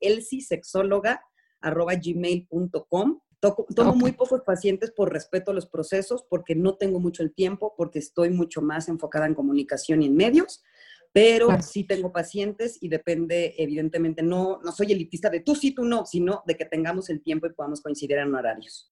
[3.42, 7.34] elsisexóloga.gmail.com Tomo muy pocos pacientes por respeto a los procesos, porque no tengo mucho el
[7.34, 10.64] tiempo, porque estoy mucho más enfocada en comunicación y en medios,
[11.12, 15.84] pero sí tengo pacientes y depende, evidentemente, no, no soy elitista de tú sí, tú
[15.84, 18.92] no, sino de que tengamos el tiempo y podamos coincidir en horarios.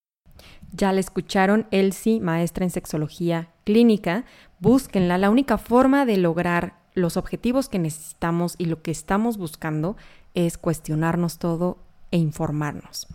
[0.71, 4.25] Ya la escucharon, Elsie, maestra en sexología clínica.
[4.59, 5.17] Búsquenla.
[5.17, 9.97] La única forma de lograr los objetivos que necesitamos y lo que estamos buscando
[10.33, 11.77] es cuestionarnos todo
[12.11, 13.07] e informarnos.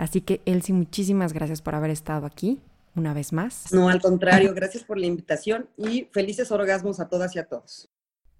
[0.00, 2.58] Así que, Elsie, muchísimas gracias por haber estado aquí
[2.96, 3.70] una vez más.
[3.70, 7.90] No, al contrario, gracias por la invitación y felices orgasmos a todas y a todos.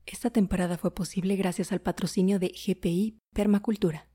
[0.07, 4.07] Esta temporada fue posible gracias al patrocinio de GPI Permacultura.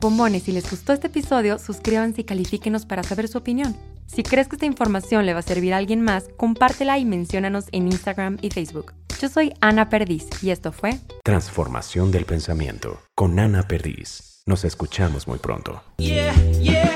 [0.00, 3.76] Bombones, si les gustó este episodio, suscríbanse y califíquenos para saber su opinión.
[4.06, 7.64] Si crees que esta información le va a servir a alguien más, compártela y menciónanos
[7.72, 8.94] en Instagram y Facebook.
[9.20, 14.33] Yo soy Ana Perdiz y esto fue Transformación del Pensamiento con Ana Perdiz.
[14.46, 15.82] Nos escuchamos muy pronto.
[15.96, 16.93] Yeah, yeah.